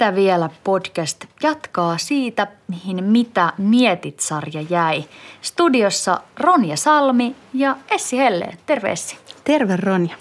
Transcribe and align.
Mitä 0.00 0.14
vielä 0.14 0.50
podcast 0.64 1.24
jatkaa 1.42 1.98
siitä, 1.98 2.46
mihin 2.68 3.04
Mitä 3.04 3.52
mietit-sarja 3.58 4.64
jäi. 4.70 5.04
Studiossa 5.42 6.20
Ronja 6.38 6.76
Salmi 6.76 7.36
ja 7.54 7.76
Essi 7.90 8.18
Helle. 8.18 8.58
Terve 8.66 8.92
Essi. 8.92 9.18
Terve 9.44 9.76
Ronja. 9.76 10.16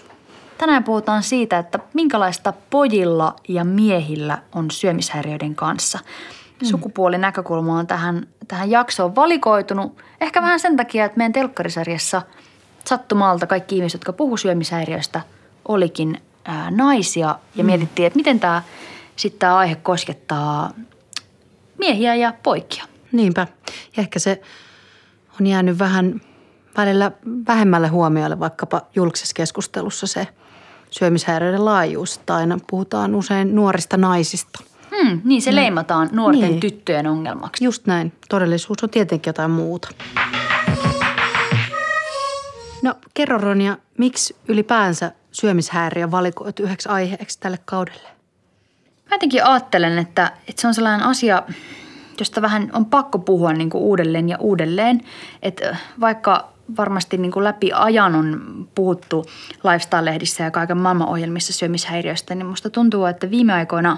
Tänään 0.57 0.83
puhutaan 0.83 1.23
siitä, 1.23 1.57
että 1.57 1.79
minkälaista 1.93 2.53
pojilla 2.69 3.35
ja 3.47 3.63
miehillä 3.63 4.37
on 4.55 4.71
syömishäiriöiden 4.71 5.55
kanssa. 5.55 5.99
Sukupuolinäkökulma 6.63 7.79
on 7.79 7.87
tähän, 7.87 8.27
tähän 8.47 8.71
jaksoon 8.71 9.15
valikoitunut. 9.15 9.97
Ehkä 10.21 10.41
vähän 10.41 10.59
sen 10.59 10.77
takia, 10.77 11.05
että 11.05 11.17
meidän 11.17 11.33
telkkarisarjassa 11.33 12.21
sattumalta 12.85 13.47
kaikki 13.47 13.75
ihmiset, 13.75 13.99
jotka 13.99 14.13
puhu 14.13 14.37
syömishäiriöistä, 14.37 15.21
olikin 15.67 16.21
ää, 16.45 16.71
naisia. 16.71 17.35
Ja 17.55 17.63
mietittiin, 17.63 18.07
että 18.07 18.17
miten 18.17 18.39
tämä 18.39 18.61
sitten 19.19 19.39
tämä 19.39 19.57
aihe 19.57 19.75
koskettaa 19.75 20.71
miehiä 21.77 22.15
ja 22.15 22.33
poikia. 22.43 22.85
Niinpä. 23.11 23.47
Ja 23.97 24.01
ehkä 24.01 24.19
se 24.19 24.41
on 25.39 25.47
jäänyt 25.47 25.79
vähän 25.79 26.21
välillä 26.77 27.11
vähemmälle 27.47 27.87
huomiolle 27.87 28.39
vaikkapa 28.39 28.81
julkisessa 28.95 29.33
keskustelussa 29.33 30.07
se 30.07 30.27
syömishäiriöiden 30.89 31.65
laajuus. 31.65 32.17
Että 32.17 32.35
aina 32.35 32.57
puhutaan 32.69 33.15
usein 33.15 33.55
nuorista 33.55 33.97
naisista. 33.97 34.59
Hmm, 34.95 35.21
niin 35.23 35.41
se 35.41 35.55
leimataan 35.55 36.09
nuorten 36.11 36.41
niin. 36.41 36.59
tyttöjen 36.59 37.07
ongelmaksi. 37.07 37.63
Just 37.63 37.85
näin. 37.85 38.13
Todellisuus 38.29 38.83
on 38.83 38.89
tietenkin 38.89 39.29
jotain 39.29 39.51
muuta. 39.51 39.89
No 42.83 42.93
kerro 43.13 43.37
Ronja, 43.37 43.77
miksi 43.97 44.35
ylipäänsä 44.47 45.11
syömishäiriö 45.31 46.11
valikoitu 46.11 46.63
yhdeksi 46.63 46.89
aiheeksi 46.89 47.39
tälle 47.39 47.59
kaudelle? 47.65 48.18
Mä 49.09 49.15
jotenkin 49.15 49.45
ajattelen, 49.45 49.97
että, 49.97 50.31
että 50.47 50.61
se 50.61 50.67
on 50.67 50.73
sellainen 50.73 51.07
asia, 51.07 51.43
josta 52.19 52.41
vähän 52.41 52.69
on 52.73 52.85
pakko 52.85 53.19
puhua 53.19 53.53
niin 53.53 53.69
kuin 53.69 53.83
uudelleen 53.83 54.29
ja 54.29 54.37
uudelleen. 54.39 55.01
Että 55.41 55.77
vaikka 55.99 56.49
varmasti 56.77 57.17
niin 57.17 57.31
kuin 57.31 57.43
läpi 57.43 57.71
ajan 57.73 58.15
on 58.15 58.41
puhuttu 58.75 59.25
lifestyle-lehdissä 59.63 60.43
ja 60.43 60.51
kaiken 60.51 60.77
maailman 60.77 61.09
ohjelmissa 61.09 61.53
syömishäiriöistä, 61.53 62.35
niin 62.35 62.45
musta 62.45 62.69
tuntuu, 62.69 63.05
että 63.05 63.29
viime 63.31 63.53
aikoina 63.53 63.97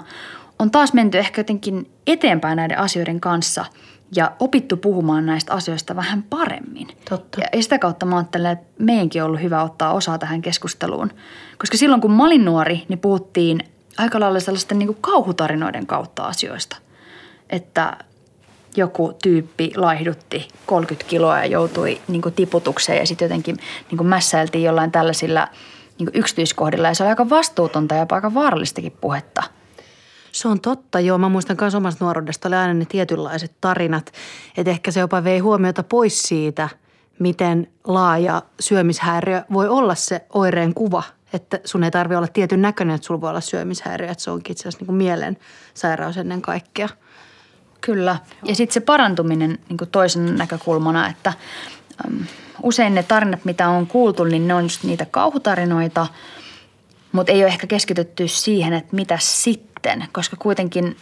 on 0.58 0.70
taas 0.70 0.92
menty 0.92 1.18
ehkä 1.18 1.40
jotenkin 1.40 1.90
eteenpäin 2.06 2.56
näiden 2.56 2.78
asioiden 2.78 3.20
kanssa 3.20 3.64
ja 4.16 4.32
opittu 4.40 4.76
puhumaan 4.76 5.26
näistä 5.26 5.54
asioista 5.54 5.96
vähän 5.96 6.22
paremmin. 6.22 6.88
Totta. 7.10 7.40
Ja 7.40 7.62
sitä 7.62 7.78
kautta 7.78 8.06
mä 8.06 8.16
ajattelen, 8.16 8.52
että 8.52 8.66
meidänkin 8.78 9.22
on 9.22 9.26
ollut 9.26 9.42
hyvä 9.42 9.62
ottaa 9.62 9.92
osaa 9.92 10.18
tähän 10.18 10.42
keskusteluun. 10.42 11.10
Koska 11.58 11.76
silloin 11.76 12.00
kun 12.00 12.12
mä 12.12 12.24
olin 12.24 12.44
nuori, 12.44 12.84
niin 12.88 12.98
puhuttiin 12.98 13.60
aika 13.98 14.20
lailla 14.20 14.40
sellaisten 14.40 14.78
niin 14.78 14.86
kuin 14.86 14.98
kauhutarinoiden 15.00 15.86
kautta 15.86 16.22
asioista. 16.22 16.76
Että 17.50 17.96
joku 18.76 19.12
tyyppi 19.22 19.72
laihdutti 19.76 20.48
30 20.66 21.10
kiloa 21.10 21.38
ja 21.38 21.46
joutui 21.46 22.00
niin 22.08 22.22
kuin 22.22 22.34
tiputukseen 22.34 22.98
ja 22.98 23.06
sitten 23.06 23.26
jotenkin 23.26 23.56
niin 23.90 23.96
kuin 23.96 24.06
mässäiltiin 24.06 24.64
jollain 24.64 24.92
tällaisilla 24.92 25.48
niin 25.98 26.06
kuin 26.06 26.20
yksityiskohdilla. 26.20 26.88
Ja 26.88 26.94
se 26.94 27.02
oli 27.02 27.10
aika 27.10 27.30
vastuutonta 27.30 27.94
ja 27.94 28.06
aika 28.10 28.34
vaarallistakin 28.34 28.96
puhetta. 29.00 29.42
Se 30.32 30.48
on 30.48 30.60
totta, 30.60 31.00
joo. 31.00 31.18
Mä 31.18 31.28
muistan 31.28 31.56
myös 31.60 31.74
omasta 31.74 32.04
nuoruudesta 32.04 32.48
oli 32.48 32.56
aina 32.56 32.74
ne 32.74 32.84
tietynlaiset 32.84 33.52
tarinat. 33.60 34.12
Että 34.56 34.70
ehkä 34.70 34.90
se 34.90 35.00
jopa 35.00 35.24
vei 35.24 35.38
huomiota 35.38 35.82
pois 35.82 36.22
siitä, 36.22 36.68
miten 37.18 37.68
laaja 37.84 38.42
syömishäiriö 38.60 39.42
voi 39.52 39.68
olla 39.68 39.94
se 39.94 40.26
oireen 40.32 40.74
kuva– 40.74 41.02
että 41.32 41.60
sun 41.64 41.84
ei 41.84 41.90
tarvitse 41.90 42.16
olla 42.16 42.28
tietyn 42.28 42.62
näköinen, 42.62 42.94
että 42.94 43.06
sulla 43.06 43.20
voi 43.20 43.30
olla 43.30 43.40
syömishäiriö, 43.40 44.10
että 44.10 44.24
se 44.24 44.30
onkin 44.30 44.52
itse 44.52 44.68
asiassa 44.68 44.84
niin 44.84 44.94
mielen 44.96 45.36
sairaus 45.74 46.16
ennen 46.16 46.42
kaikkea. 46.42 46.88
Kyllä. 47.80 48.16
Ja 48.44 48.54
sitten 48.54 48.74
se 48.74 48.80
parantuminen 48.80 49.58
niin 49.68 49.88
toisen 49.92 50.36
näkökulmana, 50.36 51.08
että 51.08 51.32
äm, 52.06 52.24
usein 52.62 52.94
ne 52.94 53.02
tarinat, 53.02 53.44
mitä 53.44 53.68
on 53.68 53.86
kuultu, 53.86 54.24
niin 54.24 54.48
ne 54.48 54.54
on 54.54 54.62
just 54.62 54.84
niitä 54.84 55.06
kauhutarinoita, 55.10 56.06
mutta 57.12 57.32
ei 57.32 57.42
ole 57.42 57.48
ehkä 57.48 57.66
keskitytty 57.66 58.28
siihen, 58.28 58.72
että 58.72 58.96
mitä 58.96 59.18
sitten, 59.20 60.04
koska 60.12 60.36
kuitenkin 60.36 60.96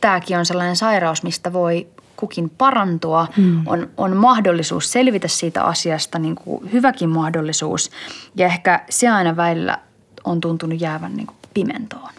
tämäkin 0.00 0.38
on 0.38 0.46
sellainen 0.46 0.76
sairaus, 0.76 1.22
mistä 1.22 1.52
voi 1.52 1.86
kukin 2.16 2.50
parantua, 2.50 3.26
mm. 3.36 3.66
on, 3.66 3.90
on 3.96 4.16
mahdollisuus 4.16 4.92
selvitä 4.92 5.28
siitä 5.28 5.62
asiasta, 5.62 6.18
niin 6.18 6.34
kuin 6.34 6.72
hyväkin 6.72 7.08
mahdollisuus. 7.08 7.90
Ja 8.34 8.46
ehkä 8.46 8.84
se 8.90 9.08
aina 9.08 9.36
välillä 9.36 9.78
on 10.24 10.40
tuntunut 10.40 10.80
jäävän 10.80 11.16
niin 11.16 11.26
kuin 11.26 11.36
pimentoon. 11.54 12.10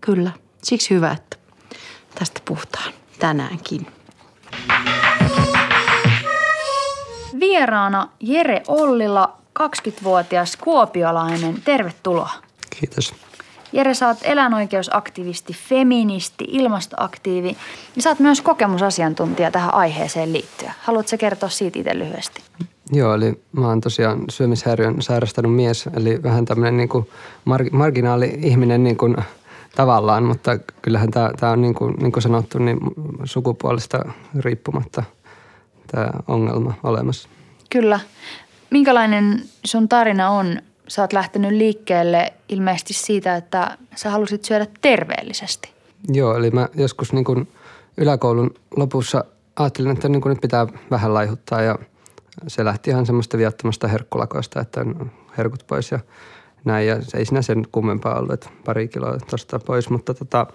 Kyllä, 0.00 0.30
siksi 0.62 0.94
hyvä, 0.94 1.10
että 1.10 1.36
tästä 2.14 2.40
puhutaan 2.44 2.92
tänäänkin. 3.18 3.86
Vieraana 7.40 8.08
Jere 8.20 8.62
Ollila, 8.68 9.38
20-vuotias 9.60 10.56
kuopiolainen. 10.56 11.62
Tervetuloa. 11.64 12.30
Kiitos. 12.80 13.14
Jere, 13.72 13.94
sä 13.94 14.08
oot 14.08 14.18
eläinoikeusaktivisti, 14.22 15.52
feministi, 15.68 16.44
ilmastoaktiivi 16.48 17.56
ja 17.96 18.02
sä 18.02 18.10
oot 18.10 18.18
myös 18.18 18.40
kokemusasiantuntija 18.40 19.50
tähän 19.50 19.74
aiheeseen 19.74 20.32
liittyen. 20.32 20.72
Haluatko 20.80 21.16
kertoa 21.18 21.48
siitä 21.48 21.78
itse 21.78 21.98
lyhyesti? 21.98 22.42
Joo, 22.92 23.14
eli 23.14 23.42
mä 23.52 23.68
oon 23.68 23.80
tosiaan 23.80 24.24
syömishäiriön 24.30 25.02
sairastanut 25.02 25.54
mies, 25.54 25.88
eli 25.96 26.22
vähän 26.22 26.44
tämmöinen 26.44 26.76
niin 26.76 26.88
kuin 26.88 27.08
mar- 27.50 27.72
marginaali 27.72 28.38
ihminen 28.42 28.84
niin 28.84 28.96
kuin 28.96 29.16
tavallaan, 29.76 30.24
mutta 30.24 30.58
kyllähän 30.82 31.10
tämä 31.10 31.52
on 31.52 31.62
niin 31.62 31.74
kuin, 31.74 31.94
niin 31.94 32.12
kuin 32.12 32.22
sanottu 32.22 32.58
niin 32.58 32.78
sukupuolesta 33.24 34.12
riippumatta 34.40 35.02
tämä 35.86 36.10
ongelma 36.28 36.74
olemassa. 36.82 37.28
Kyllä. 37.70 38.00
Minkälainen 38.70 39.42
sun 39.64 39.88
tarina 39.88 40.30
on 40.30 40.62
sä 40.88 41.02
oot 41.02 41.12
lähtenyt 41.12 41.52
liikkeelle 41.52 42.32
ilmeisesti 42.48 42.92
siitä, 42.92 43.36
että 43.36 43.78
sä 43.94 44.10
halusit 44.10 44.44
syödä 44.44 44.66
terveellisesti. 44.80 45.70
Joo, 46.08 46.36
eli 46.36 46.50
mä 46.50 46.68
joskus 46.74 47.12
niin 47.12 47.24
kuin 47.24 47.48
yläkoulun 47.96 48.54
lopussa 48.76 49.24
ajattelin, 49.56 49.90
että 49.90 50.08
niin 50.08 50.22
kuin 50.22 50.30
nyt 50.30 50.40
pitää 50.40 50.66
vähän 50.90 51.14
laihuttaa 51.14 51.62
ja 51.62 51.78
se 52.46 52.64
lähti 52.64 52.90
ihan 52.90 53.06
semmoista 53.06 53.38
viattomasta 53.38 53.88
herkkulakoista, 53.88 54.60
että 54.60 54.84
herkut 55.38 55.64
pois 55.66 55.90
ja 55.90 56.00
näin. 56.64 56.86
Ja 56.86 57.02
se 57.02 57.18
ei 57.18 57.24
sinä 57.24 57.42
sen 57.42 57.66
kummempaa 57.72 58.18
ollut, 58.18 58.32
että 58.32 58.48
pari 58.64 58.88
kiloa 58.88 59.18
tuosta 59.30 59.58
pois, 59.58 59.90
mutta 59.90 60.14
tota, 60.14 60.46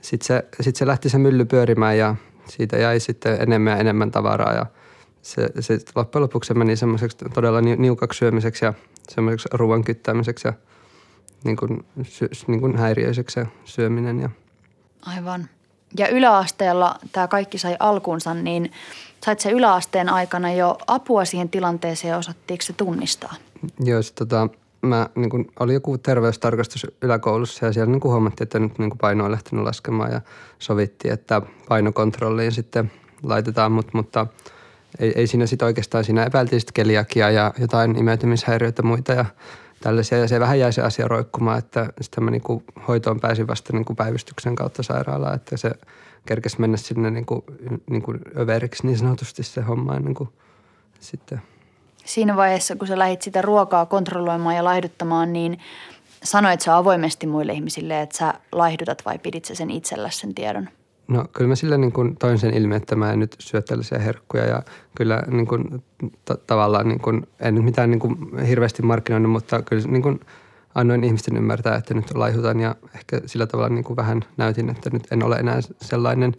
sitten 0.00 0.26
se, 0.26 0.44
sit 0.60 0.76
se 0.76 0.86
lähti 0.86 1.08
se 1.08 1.18
mylly 1.18 1.44
pyörimään 1.44 1.98
ja 1.98 2.14
siitä 2.48 2.76
jäi 2.76 3.00
sitten 3.00 3.42
enemmän 3.42 3.72
ja 3.72 3.76
enemmän 3.78 4.10
tavaraa 4.10 4.54
ja 4.54 4.66
se, 5.22 5.48
se 5.60 5.78
loppujen 5.94 6.22
lopuksi 6.22 6.54
meni 6.54 6.76
semmoiseksi 6.76 7.16
todella 7.34 7.60
niukaksi 7.60 8.18
syömiseksi 8.18 8.64
ja 8.64 8.74
semmoiseksi 9.08 9.48
ruoan 9.52 9.84
kyttäämiseksi 9.84 10.48
ja 10.48 10.54
niin 11.44 11.56
kuin, 11.56 11.84
sy, 12.02 12.30
niin 12.46 12.60
kuin 12.60 12.76
häiriöiseksi 12.76 13.34
se 13.34 13.46
syöminen. 13.64 14.20
Ja. 14.20 14.30
Aivan. 15.06 15.48
Ja 15.98 16.08
yläasteella 16.08 16.98
tämä 17.12 17.28
kaikki 17.28 17.58
sai 17.58 17.76
alkuunsa, 17.80 18.34
niin 18.34 18.72
sait 19.24 19.40
se 19.40 19.50
yläasteen 19.50 20.08
aikana 20.08 20.52
jo 20.52 20.78
apua 20.86 21.24
siihen 21.24 21.48
tilanteeseen 21.48 22.10
ja 22.10 22.18
osattiinko 22.18 22.62
se 22.62 22.72
tunnistaa? 22.72 23.34
Joo, 23.80 24.02
sit, 24.02 24.14
tota, 24.14 24.48
mä, 24.82 25.08
niin 25.14 25.30
kun, 25.30 25.46
oli 25.60 25.74
joku 25.74 25.98
terveystarkastus 25.98 26.86
yläkoulussa 27.02 27.66
ja 27.66 27.72
siellä 27.72 27.92
niin 27.92 28.00
kuin 28.00 28.12
huomattiin, 28.12 28.44
että 28.44 28.58
nyt 28.58 28.78
niin 28.78 28.90
kuin 28.90 28.98
paino 28.98 29.24
on 29.24 29.32
lähtenyt 29.32 29.64
laskemaan 29.64 30.12
ja 30.12 30.20
sovittiin, 30.58 31.14
että 31.14 31.42
painokontrolliin 31.68 32.52
sitten 32.52 32.92
laitetaan, 33.22 33.72
mutta, 33.72 33.90
mutta– 33.94 34.26
ei, 34.98 35.12
ei 35.16 35.26
siinä 35.26 35.46
sitten 35.46 35.66
oikeastaan, 35.66 36.04
siinä 36.04 36.24
epäiltiin 36.24 36.60
sitten 36.60 36.74
keliakia 36.74 37.30
ja 37.30 37.54
jotain 37.58 37.96
imeytymishäiriöitä 37.96 38.82
muita 38.82 39.12
ja 39.12 39.24
tällaisia. 39.80 40.18
Ja 40.18 40.28
se 40.28 40.40
vähän 40.40 40.58
jäi 40.58 40.72
se 40.72 40.82
asia 40.82 41.08
roikkumaan, 41.08 41.58
että 41.58 41.92
sitten 42.00 42.24
mä 42.24 42.30
niinku 42.30 42.62
hoitoon 42.88 43.20
pääsin 43.20 43.46
vasta 43.46 43.72
niinku 43.72 43.94
päivystyksen 43.94 44.54
kautta 44.54 44.82
sairaalaan, 44.82 45.34
että 45.34 45.56
se 45.56 45.70
kerkesi 46.26 46.60
mennä 46.60 46.76
sinne 46.76 47.10
niinku, 47.10 47.44
niinku 47.90 48.14
överiksi 48.38 48.86
niin 48.86 48.98
sanotusti 48.98 49.42
se 49.42 49.60
homma 49.60 49.94
ennen 49.94 50.14
kuin 50.14 50.28
sitten. 51.00 51.42
Siinä 52.04 52.36
vaiheessa, 52.36 52.76
kun 52.76 52.88
sä 52.88 52.98
lähdit 52.98 53.22
sitä 53.22 53.42
ruokaa 53.42 53.86
kontrolloimaan 53.86 54.56
ja 54.56 54.64
laihduttamaan, 54.64 55.32
niin 55.32 55.58
sanoit 56.22 56.60
sä 56.60 56.76
avoimesti 56.76 57.26
muille 57.26 57.52
ihmisille, 57.52 58.02
että 58.02 58.18
sä 58.18 58.34
laihdutat 58.52 59.02
vai 59.04 59.18
pidit 59.18 59.44
sä 59.44 59.54
sen 59.54 59.70
itsellä 59.70 60.10
sen 60.10 60.34
tiedon? 60.34 60.68
No 61.08 61.24
kyllä 61.32 61.48
mä 61.48 61.54
sillä 61.54 61.78
niin 61.78 61.92
kuin 61.92 62.16
toin 62.16 62.38
sen 62.38 62.54
ilmi, 62.54 62.76
että 62.76 62.96
mä 62.96 63.12
en 63.12 63.18
nyt 63.18 63.36
syö 63.38 63.62
tällaisia 63.62 63.98
herkkuja 63.98 64.44
ja 64.44 64.62
kyllä 64.96 65.22
niin 65.30 65.46
kuin, 65.46 65.82
t- 66.24 66.46
tavallaan 66.46 66.88
niin 66.88 67.00
kuin, 67.00 67.26
en 67.40 67.54
nyt 67.54 67.64
mitään 67.64 67.90
niin 67.90 68.00
kuin 68.00 68.38
hirveästi 68.38 68.82
markkinoinut, 68.82 69.32
mutta 69.32 69.62
kyllä 69.62 69.82
niin 69.86 70.02
kuin 70.02 70.20
annoin 70.74 71.04
ihmisten 71.04 71.36
ymmärtää, 71.36 71.76
että 71.76 71.94
nyt 71.94 72.14
laihutan 72.14 72.60
ja 72.60 72.74
ehkä 72.94 73.20
sillä 73.26 73.46
tavalla 73.46 73.68
niin 73.68 73.84
kuin 73.84 73.96
vähän 73.96 74.24
näytin, 74.36 74.70
että 74.70 74.90
nyt 74.90 75.06
en 75.10 75.22
ole 75.22 75.36
enää 75.36 75.60
sellainen 75.80 76.36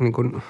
niin 0.00 0.12
kuin 0.12 0.42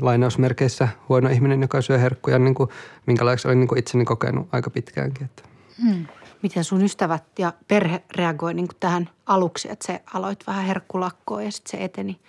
lainausmerkeissä 0.00 0.88
huono 1.08 1.28
ihminen, 1.28 1.62
joka 1.62 1.82
syö 1.82 1.98
herkkuja, 1.98 2.38
niin 2.38 2.54
kuin, 2.54 2.70
minkälaiksi 3.06 3.48
olin 3.48 3.60
niin 3.60 3.68
kuin 3.68 3.78
itseni 3.78 4.04
kokenut 4.04 4.48
aika 4.52 4.70
pitkäänkin. 4.70 5.24
Että. 5.24 5.42
Hmm. 5.82 6.06
Miten 6.42 6.64
sun 6.64 6.84
ystävät 6.84 7.24
ja 7.38 7.52
perhe 7.68 8.02
reagoi 8.16 8.54
niin 8.54 8.68
tähän 8.80 9.08
aluksi, 9.26 9.70
että 9.70 9.86
se 9.86 10.02
aloit 10.14 10.46
vähän 10.46 10.64
herkkulakkoa 10.64 11.42
ja 11.42 11.52
sitten 11.52 11.70
se 11.70 11.84
eteni 11.84 12.20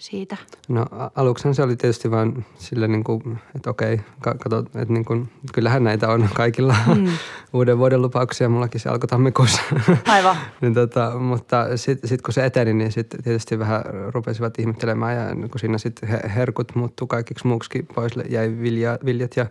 siitä? 0.00 0.36
No 0.68 0.86
aluksi 1.14 1.54
se 1.54 1.62
oli 1.62 1.76
tietysti 1.76 2.10
vaan 2.10 2.44
sille 2.54 2.88
niin 2.88 3.04
kuin, 3.04 3.38
että 3.56 3.70
okei, 3.70 4.00
kato, 4.20 4.58
että 4.58 4.92
niin 4.92 5.04
kuin, 5.04 5.28
kyllähän 5.54 5.84
näitä 5.84 6.08
on 6.08 6.28
kaikilla 6.34 6.76
mm. 6.94 7.06
uuden 7.52 7.78
vuoden 7.78 8.02
lupauksia. 8.02 8.48
Mullakin 8.48 8.80
se 8.80 8.88
alkoi 8.88 9.08
tammikuussa. 9.08 9.62
Aivan. 10.06 10.36
niin 10.60 10.74
tota, 10.74 11.18
mutta 11.18 11.76
sitten 11.76 12.08
sit 12.08 12.22
kun 12.22 12.34
se 12.34 12.44
eteni, 12.44 12.74
niin 12.74 12.92
sitten 12.92 13.22
tietysti 13.22 13.58
vähän 13.58 13.84
rupesivat 14.08 14.58
ihmettelemään 14.58 15.16
ja 15.16 15.34
niin 15.34 15.50
kun 15.50 15.60
siinä 15.60 15.78
sitten 15.78 16.08
herkut 16.30 16.74
muuttuu 16.74 17.06
kaikiksi 17.06 17.46
muuksikin 17.46 17.86
pois. 17.94 18.12
Jäi 18.28 18.56
vilja, 18.60 18.98
viljat 19.04 19.36
ja 19.36 19.46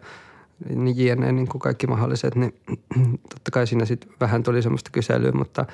niin 0.75 1.05
jne, 1.05 1.31
niin 1.31 1.47
kuin 1.47 1.61
kaikki 1.61 1.87
mahdolliset, 1.87 2.35
niin 2.35 2.53
totta 3.33 3.51
kai 3.51 3.67
siinä 3.67 3.85
sitten 3.85 4.11
vähän 4.21 4.43
tuli 4.43 4.61
semmoista 4.61 4.89
kyselyä, 4.93 5.31
mutta 5.31 5.65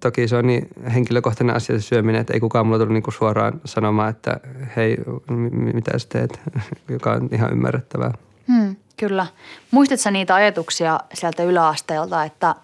toki 0.00 0.28
se 0.28 0.36
on 0.36 0.46
niin 0.46 0.68
henkilökohtainen 0.94 1.56
asia 1.56 1.78
se 1.78 1.82
syöminen, 1.82 2.20
että 2.20 2.34
ei 2.34 2.40
kukaan 2.40 2.66
mulla 2.66 2.78
tullut 2.78 2.94
niinku 2.94 3.10
suoraan 3.10 3.60
sanomaan, 3.64 4.10
että 4.10 4.40
hei, 4.76 4.96
mitä 5.74 5.98
sä 5.98 6.08
teet, 6.08 6.40
joka 6.88 7.12
on 7.12 7.28
ihan 7.32 7.52
ymmärrettävää. 7.52 8.12
Hmm, 8.52 8.76
kyllä. 8.96 9.26
Muistatko 9.70 10.10
niitä 10.10 10.34
ajatuksia 10.34 11.00
sieltä 11.14 11.42
yläasteelta, 11.42 12.24
että 12.24 12.54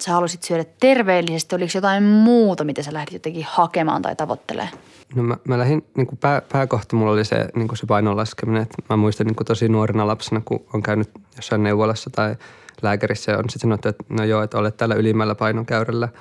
sä 0.00 0.12
halusit 0.12 0.42
syödä 0.42 0.64
terveellisesti? 0.80 1.54
Oliko 1.54 1.70
jotain 1.74 2.02
muuta, 2.02 2.64
mitä 2.64 2.82
sä 2.82 2.92
lähdit 2.92 3.12
jotenkin 3.12 3.46
hakemaan 3.48 4.02
tai 4.02 4.16
tavoittelemaan? 4.16 4.72
No 5.14 5.22
mä, 5.22 5.36
mä 5.48 5.58
lähdin, 5.58 5.84
niin 5.96 6.06
kuin 6.06 6.18
pää, 6.18 6.42
pääkohta 6.52 6.96
mulla 6.96 7.12
oli 7.12 7.24
se, 7.24 7.48
niin 7.54 7.68
kuin 7.68 7.78
se 7.78 7.86
painon 7.86 8.16
laskeminen. 8.16 8.62
Että 8.62 8.82
mä 8.90 8.96
muistan 8.96 9.26
niin 9.26 9.36
kuin 9.36 9.46
tosi 9.46 9.68
nuorena 9.68 10.06
lapsena, 10.06 10.42
kun 10.44 10.64
on 10.74 10.82
käynyt 10.82 11.10
jossain 11.36 11.62
neuvolassa 11.62 12.10
tai 12.10 12.36
lääkärissä 12.82 13.32
ja 13.32 13.38
on 13.38 13.44
sitten 13.44 13.60
sanottu, 13.60 13.88
että 13.88 14.04
no 14.08 14.24
joo, 14.24 14.42
että 14.42 14.58
olet 14.58 14.76
täällä 14.76 14.94
ylimmällä 14.94 15.34
painonkäyrällä– 15.34 16.08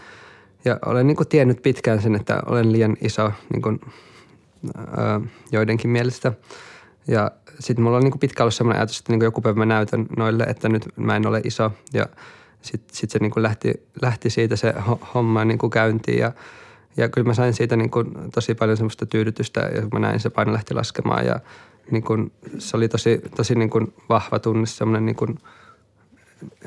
ja 0.66 0.80
olen 0.86 1.08
niin 1.08 1.18
kuin 1.18 1.28
tiennyt 1.28 1.62
pitkään 1.64 2.02
sen, 2.02 2.16
että 2.16 2.42
olen 2.46 2.72
liian 2.72 2.98
iso 3.02 3.32
niin 3.54 3.62
kuin, 3.62 3.82
ää, 4.98 5.22
joidenkin 5.52 5.90
mielestä. 5.90 6.34
Ja 7.08 7.32
sitten 7.60 7.84
mulla 7.84 7.98
on 7.98 8.04
niin 8.04 8.12
kuin 8.12 8.32
ollut 8.40 8.54
sellainen 8.54 8.80
ajatus, 8.80 9.00
että 9.00 9.12
niin 9.12 9.20
kuin 9.20 9.28
joku 9.28 9.42
päivä 9.42 9.60
mä 9.60 9.66
näytän 9.66 10.06
noille, 10.18 10.44
että 10.44 10.70
nyt 10.70 10.86
mä 10.96 11.16
en 11.16 11.28
ole 11.28 11.42
iso. 11.44 11.72
Ja 11.94 12.06
sitten 12.62 12.96
sit 12.96 13.10
se 13.10 13.20
niin 13.20 13.32
kuin 13.32 13.44
lähti, 13.44 13.74
lähti 14.02 14.30
siitä 14.30 14.56
se 14.56 14.74
homma 15.14 15.46
niin 15.46 15.58
kuin 15.58 15.70
käyntiin 15.70 16.20
ja, 16.20 16.32
ja 16.98 17.10
kyllä 17.10 17.28
mä 17.28 17.34
sain 17.34 17.54
siitä 17.54 17.76
niin 17.76 17.90
kuin 17.90 18.12
tosi 18.34 18.56
paljon 18.56 18.78
semmoista 18.78 19.06
tyydytystä 19.06 19.60
ja 19.60 19.82
mä 19.94 20.00
näin 20.00 20.20
se 20.20 20.30
paino 20.30 20.54
lähti 20.54 20.74
laskemaan 20.74 21.26
ja 21.26 21.40
niin 21.92 22.04
kuin, 22.04 22.32
se 22.58 22.78
oli 22.78 22.88
tosi, 22.88 23.22
tosi 23.36 23.56
niin 23.56 23.70
kuin 23.70 23.94
vahva 24.10 24.40
tunne, 24.40 24.66
semmoinen 24.66 25.06
niin 25.06 25.16
kuin– 25.16 25.40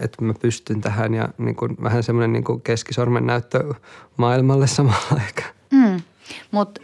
että 0.00 0.24
mä 0.24 0.34
pystyn 0.40 0.80
tähän 0.80 1.14
ja 1.14 1.28
niin 1.38 1.56
kuin, 1.56 1.76
vähän 1.82 2.02
semmoinen 2.02 2.32
niin 2.32 2.44
kuin 2.44 2.60
keskisormen 2.60 3.26
näyttö 3.26 3.74
maailmalle 4.16 4.66
samalla 4.76 5.20
aikaa. 5.26 5.46
Mm. 5.70 6.00
Mutta 6.50 6.80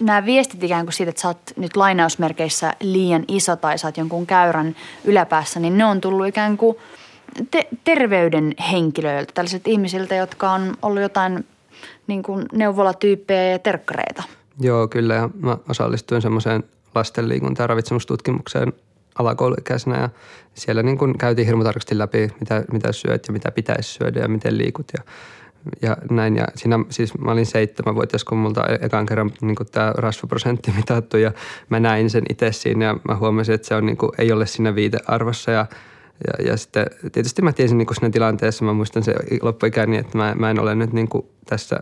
nämä 0.00 0.24
viestit 0.24 0.62
ikään 0.62 0.86
kuin 0.86 0.92
siitä, 0.92 1.10
että 1.10 1.22
sä 1.22 1.28
oot 1.28 1.52
nyt 1.56 1.76
lainausmerkeissä 1.76 2.74
liian 2.80 3.24
iso 3.28 3.56
tai 3.56 3.78
sä 3.78 3.88
oot 3.88 3.96
jonkun 3.96 4.26
käyrän 4.26 4.76
yläpäässä, 5.04 5.60
niin 5.60 5.78
ne 5.78 5.84
on 5.84 6.00
tullut 6.00 6.26
ikään 6.26 6.56
kuin 6.56 6.76
te- 7.50 7.68
terveyden 7.84 8.54
henkilöiltä, 8.72 9.32
tällaisilta 9.34 9.70
ihmisiltä, 9.70 10.14
jotka 10.14 10.52
on 10.52 10.76
ollut 10.82 11.02
jotain 11.02 11.46
niin 12.06 12.22
kuin 12.22 12.46
neuvolatyyppejä 12.52 13.50
ja 13.50 13.58
terkkareita. 13.58 14.22
Joo, 14.60 14.88
kyllä. 14.88 15.14
Ja 15.14 15.30
mä 15.40 15.58
osallistuin 15.68 16.22
semmoiseen 16.22 16.64
lastenliikunta- 16.94 17.62
ja 17.62 17.66
ravitsemustutkimukseen 17.66 18.72
alakouluikäisenä 19.18 20.00
ja 20.00 20.08
siellä 20.54 20.82
niin 20.82 20.98
kuin 20.98 21.18
käytiin 21.18 21.46
hirmu 21.46 21.64
tarkasti 21.64 21.98
läpi, 21.98 22.30
mitä, 22.40 22.64
mitä 22.72 22.92
syöt 22.92 23.26
ja 23.28 23.32
mitä 23.32 23.50
pitäisi 23.50 23.92
syödä 23.92 24.20
ja 24.20 24.28
miten 24.28 24.58
liikut 24.58 24.86
ja, 24.98 25.04
ja 25.82 25.96
näin. 26.10 26.36
Ja 26.36 26.44
siinä 26.54 26.78
siis 26.90 27.18
mä 27.18 27.32
olin 27.32 27.46
seitsemänvuotias, 27.46 28.24
kun 28.24 28.38
multa 28.38 28.66
e-, 28.66 28.78
ekan 28.86 29.06
kerran 29.06 29.32
niin 29.40 29.56
kuin 29.56 29.66
tämä 29.72 29.92
rasvaprosentti 29.96 30.72
mitattu 30.76 31.16
ja 31.16 31.32
mä 31.68 31.80
näin 31.80 32.10
sen 32.10 32.22
itse 32.30 32.52
siinä 32.52 32.84
ja 32.84 32.96
mä 33.08 33.16
huomasin, 33.16 33.54
että 33.54 33.68
se 33.68 33.74
on 33.74 33.86
niin 33.86 33.96
kuin, 33.96 34.12
ei 34.18 34.32
ole 34.32 34.46
siinä 34.46 34.74
viitearvossa 34.74 35.50
ja 35.50 35.66
ja, 36.26 36.46
ja 36.46 36.56
sitten 36.56 36.86
tietysti 37.12 37.42
mä 37.42 37.52
tiesin 37.52 37.78
niin 37.78 37.94
siinä 37.94 38.10
tilanteessa, 38.10 38.64
mä 38.64 38.72
muistan 38.72 39.02
se 39.02 39.14
loppuikäni, 39.42 39.96
että 39.96 40.18
mä, 40.18 40.34
mä 40.38 40.50
en 40.50 40.60
ole 40.60 40.74
nyt 40.74 40.92
niin 40.92 41.08
kuin 41.08 41.26
tässä 41.46 41.80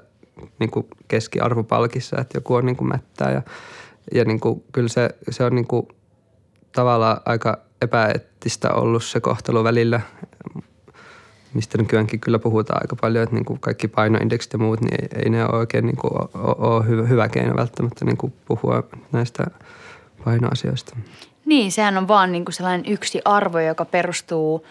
niin 0.58 0.70
kuin 0.70 0.86
keskiarvopalkissa, 1.08 2.20
että 2.20 2.36
joku 2.36 2.54
on 2.54 2.66
niin 2.66 2.76
kuin 2.76 2.88
mättää 2.88 3.32
ja, 3.32 3.42
ja 4.14 4.24
niin 4.24 4.40
kuin, 4.40 4.62
kyllä 4.72 4.88
se, 4.88 5.10
se 5.30 5.44
on 5.44 5.54
niin 5.54 5.66
kuin– 5.66 5.88
tavallaan 6.72 7.20
aika 7.24 7.58
epäeettistä 7.82 8.72
ollut 8.72 9.04
se 9.04 9.20
kohtelu 9.20 9.64
välillä, 9.64 10.00
mistä 11.54 11.78
nykyäänkin 11.78 12.20
kyllä 12.20 12.38
puhutaan 12.38 12.82
aika 12.82 12.96
paljon, 12.96 13.22
että 13.22 13.34
niin 13.34 13.44
kuin 13.44 13.60
kaikki 13.60 13.88
painoindeksit 13.88 14.52
ja 14.52 14.58
muut, 14.58 14.80
niin 14.80 14.94
ei, 15.02 15.08
ei 15.24 15.30
ne 15.30 15.44
ole 15.44 15.58
oikein 15.58 15.86
niin 15.86 15.96
kuin 15.96 16.12
ole, 16.34 16.86
hyvä, 16.86 17.06
hyvä 17.06 17.28
keino 17.28 17.56
välttämättä 17.56 18.04
niin 18.04 18.16
kuin 18.16 18.32
puhua 18.44 18.82
näistä 19.12 19.46
painoasioista. 20.24 20.96
Niin, 21.46 21.72
sehän 21.72 21.98
on 21.98 22.08
vaan 22.08 22.32
niin 22.32 22.44
kuin 22.44 22.54
sellainen 22.54 22.92
yksi 22.92 23.20
arvo, 23.24 23.58
joka 23.58 23.84
perustuu 23.84 24.66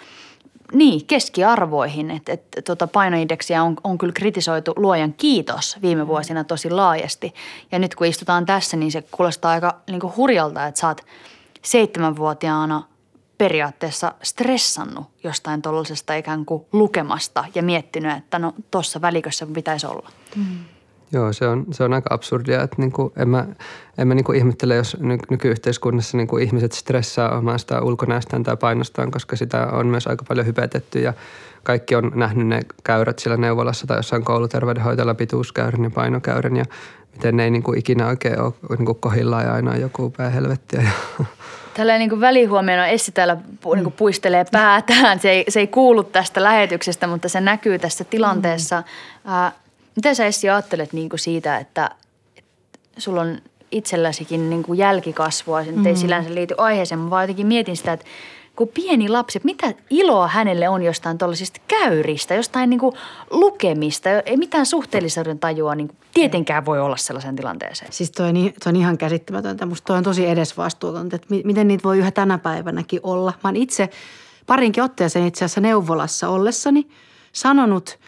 niin, 0.74 1.06
keskiarvoihin. 1.06 2.12
Että 2.12 2.34
et, 2.34 2.44
tota 2.66 2.88
painoindeksiä 2.88 3.64
on, 3.64 3.76
on 3.84 3.98
kyllä 3.98 4.14
kritisoitu 4.14 4.74
luojan 4.76 5.14
kiitos 5.14 5.78
viime 5.82 6.08
vuosina 6.08 6.44
tosi 6.44 6.70
laajasti. 6.70 7.34
Ja 7.72 7.80
nyt 7.80 7.96
kun 7.96 8.08
istutaan 8.08 8.46
tässä, 8.46 8.78
niin 8.78 8.92
se 8.92 9.04
kuulostaa 9.12 9.52
aika 9.52 9.80
niin 9.90 10.00
kuin 10.00 10.14
hurjalta, 10.16 10.68
että 10.68 10.88
oot– 10.88 11.02
seitsemänvuotiaana 11.62 12.84
periaatteessa 13.38 14.14
stressannut 14.24 15.08
jostain 15.24 15.62
tuollaisesta 15.62 16.16
ikään 16.16 16.46
kuin 16.46 16.66
lukemasta 16.72 17.46
ja 17.56 17.64
miettinyt, 17.64 18.18
että 18.18 18.40
no 18.40 18.54
tuossa 18.72 19.02
välikössä 19.02 19.48
pitäisi 19.54 19.88
olla. 19.88 20.10
Mm. 20.36 20.58
Joo, 21.14 21.34
se 21.34 21.48
on, 21.48 21.66
se 21.72 21.84
on 21.84 21.94
aika 21.94 22.14
absurdia. 22.14 22.64
Että 22.64 22.76
niin 22.80 22.92
kuin, 22.92 23.14
en 23.18 23.30
mä, 23.30 23.46
en 23.98 24.08
mä 24.08 24.16
niin 24.16 24.24
kuin 24.24 24.38
ihmettele, 24.38 24.76
jos 24.76 24.98
ny, 25.00 25.18
nykyyhteiskunnassa 25.30 26.18
niin 26.18 26.28
kuin 26.28 26.44
ihmiset 26.44 26.72
stressaa 26.72 27.38
omasta 27.38 27.82
ulkonäöstään 27.82 28.44
tai 28.44 28.58
painostaan, 28.58 29.12
koska 29.12 29.36
sitä 29.36 29.68
on 29.68 29.88
myös 29.88 30.08
aika 30.08 30.26
paljon 30.28 30.46
hypetetty 30.46 31.00
ja 31.00 31.14
kaikki 31.64 31.96
on 31.96 32.12
nähnyt 32.16 32.48
ne 32.48 32.60
käyrät 32.84 33.20
siellä 33.20 33.38
neuvolassa 33.38 33.88
tai 33.88 33.98
jossain 33.98 34.24
kouluterveydenhoitajalla 34.24 35.14
pituuskäyrän 35.14 35.84
ja 35.84 35.90
painokäyrän 35.90 36.58
ja 36.58 36.66
miten 37.14 37.38
ne 37.38 37.44
ei 37.44 37.52
niin 37.52 37.64
kuin 37.64 37.80
ikinä 37.80 38.08
oikein 38.08 38.42
ole 38.42 38.54
niin 38.70 38.86
kuin 38.86 39.00
kohillaan 39.00 39.46
ja 39.46 39.54
aina 39.54 39.78
joku 39.78 40.10
päähelvettiä. 40.18 40.90
Tällä 41.74 41.98
niin 41.98 42.20
välihuomioon 42.20 42.88
Essi 42.88 43.12
täällä 43.12 43.38
niin 43.74 43.84
kuin 43.84 43.94
puistelee 43.94 44.46
päätään. 44.52 45.20
Se 45.20 45.30
ei, 45.30 45.46
se 45.50 45.60
ei 45.60 45.68
kuulu 45.68 46.04
tästä 46.04 46.44
lähetyksestä, 46.44 47.08
mutta 47.08 47.30
se 47.30 47.42
näkyy 47.42 47.80
tässä 47.80 48.04
tilanteessa. 48.04 48.84
Mm. 49.26 49.32
Ää, 49.32 49.52
mitä 49.96 50.14
sä 50.14 50.26
Essi 50.26 50.50
ajattelet 50.50 50.94
niin 50.94 51.10
kuin 51.10 51.20
siitä, 51.20 51.58
että, 51.58 51.92
että 52.36 52.52
sulla 52.98 53.22
on 53.22 53.38
itselläsikin 53.72 54.50
niin 54.50 54.64
kuin 54.64 54.78
jälkikasvua, 54.78 55.64
se 55.64 55.72
mm. 55.72 55.86
ei 55.86 55.96
sillä 55.96 56.24
liity 56.28 56.56
aiheeseen, 56.58 57.10
vaan 57.10 57.24
jotenkin 57.24 57.48
mietin 57.48 57.78
sitä, 57.78 57.94
että 57.94 58.06
kun 58.56 58.68
pieni 58.68 59.10
lapsi, 59.10 59.42
mitä 59.44 59.74
iloa 59.90 60.28
hänelle 60.28 60.70
on 60.70 60.84
jostain 60.84 61.18
tuollaisista 61.18 61.62
käyristä, 61.68 62.34
jostain 62.34 62.70
niin 62.70 62.80
kuin 62.80 62.96
lukemista. 63.30 64.10
Ei 64.10 64.38
mitään 64.38 64.66
suhteellisuuden 64.66 65.40
tajua 65.40 65.76
niin 65.76 65.88
kuin 65.88 65.98
tietenkään 66.14 66.66
voi 66.66 66.80
olla 66.80 66.98
sellaisen 66.98 67.36
tilanteeseen. 67.36 67.94
Siis 67.94 68.12
toi 68.12 68.30
on, 68.30 68.36
toi 68.36 68.70
on 68.70 68.76
ihan 68.76 68.98
käsittämätöntä. 68.98 69.66
Musta 69.66 69.86
toi 69.86 69.98
on 69.98 70.04
tosi 70.04 70.28
edesvastuutonta, 70.28 71.16
että 71.16 71.28
miten 71.44 71.68
niitä 71.68 71.84
voi 71.84 71.98
yhä 71.98 72.12
tänä 72.12 72.38
päivänäkin 72.38 73.00
olla. 73.04 73.34
Mä 73.44 73.48
oon 73.48 73.56
itse 73.56 73.90
parinkin 74.48 74.84
otteeseen 74.84 75.28
itse 75.28 75.46
asiassa 75.46 75.62
neuvolassa 75.62 76.30
ollessani 76.30 76.88
sanonut– 77.34 77.98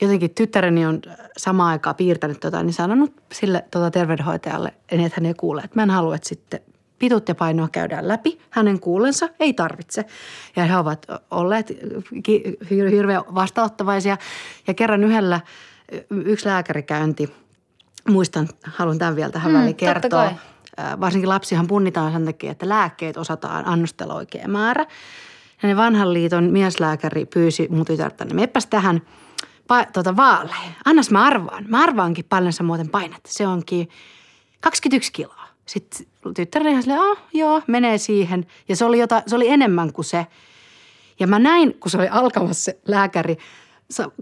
jotenkin 0.00 0.34
tyttäreni 0.34 0.86
on 0.86 1.00
samaan 1.36 1.70
aikaan 1.70 1.96
piirtänyt 1.96 2.40
tota, 2.40 2.62
niin 2.62 2.74
sanonut 2.74 3.22
sille 3.32 3.64
tota 3.70 3.90
terveydenhoitajalle, 3.90 4.74
niin 4.90 5.06
että 5.06 5.20
hän 5.20 5.26
ei 5.26 5.34
kuule, 5.34 5.62
että 5.64 5.78
mä 5.78 5.82
en 5.82 5.90
halua, 5.90 6.14
että 6.14 6.28
sitten 6.28 6.60
pitut 6.98 7.28
ja 7.28 7.34
painoa 7.34 7.68
käydään 7.72 8.08
läpi. 8.08 8.40
Hänen 8.50 8.80
kuulensa 8.80 9.28
ei 9.40 9.52
tarvitse. 9.52 10.04
Ja 10.56 10.64
he 10.64 10.76
ovat 10.76 11.06
olleet 11.30 11.72
hirveän 12.70 13.22
vastaanottavaisia. 13.34 14.16
Ja 14.66 14.74
kerran 14.74 15.04
yhdellä 15.04 15.40
yksi 16.10 16.46
lääkärikäynti, 16.46 17.34
muistan, 18.08 18.48
haluan 18.64 18.98
tämän 18.98 19.16
vielä 19.16 19.30
tähän 19.30 19.52
mm, 19.52 19.58
väliin 19.58 19.76
kertoa. 19.76 20.32
Varsinkin 21.00 21.28
lapsihan 21.28 21.66
punnitaan 21.66 22.12
sen 22.12 22.24
takia, 22.24 22.50
että 22.50 22.68
lääkkeet 22.68 23.16
osataan 23.16 23.66
annostella 23.66 24.14
oikea 24.14 24.48
määrä. 24.48 24.86
Ja 25.62 25.68
ne 25.68 25.76
vanhan 25.76 26.14
liiton 26.14 26.44
mieslääkäri 26.44 27.26
pyysi 27.26 27.68
mun 27.70 27.84
tytärtä, 27.84 28.24
niin 28.24 28.36
meppäs 28.36 28.66
tähän 28.66 29.02
pa- 29.72 29.90
tota 29.92 30.16
vaaleen. 30.16 30.76
Annas 30.84 31.10
mä 31.10 31.24
arvaan. 31.24 31.64
Mä 31.68 31.82
arvaankin 31.82 32.24
paljon 32.28 32.52
sä 32.52 32.62
muuten 32.62 32.88
painat. 32.88 33.20
Se 33.26 33.46
onkin 33.46 33.88
21 34.60 35.12
kiloa. 35.12 35.46
Sitten 35.66 36.06
tyttäreni 36.34 36.70
ihan 36.70 36.82
silleen, 36.82 37.02
oh, 37.02 37.18
joo, 37.32 37.62
menee 37.66 37.98
siihen. 37.98 38.46
Ja 38.68 38.76
se 38.76 38.84
oli, 38.84 38.98
jota, 38.98 39.22
se 39.26 39.36
oli 39.36 39.48
enemmän 39.48 39.92
kuin 39.92 40.04
se. 40.04 40.26
Ja 41.20 41.26
mä 41.26 41.38
näin, 41.38 41.74
kun 41.80 41.90
se 41.90 41.98
oli 41.98 42.08
alkamassa 42.08 42.64
se 42.64 42.78
lääkäri 42.88 43.36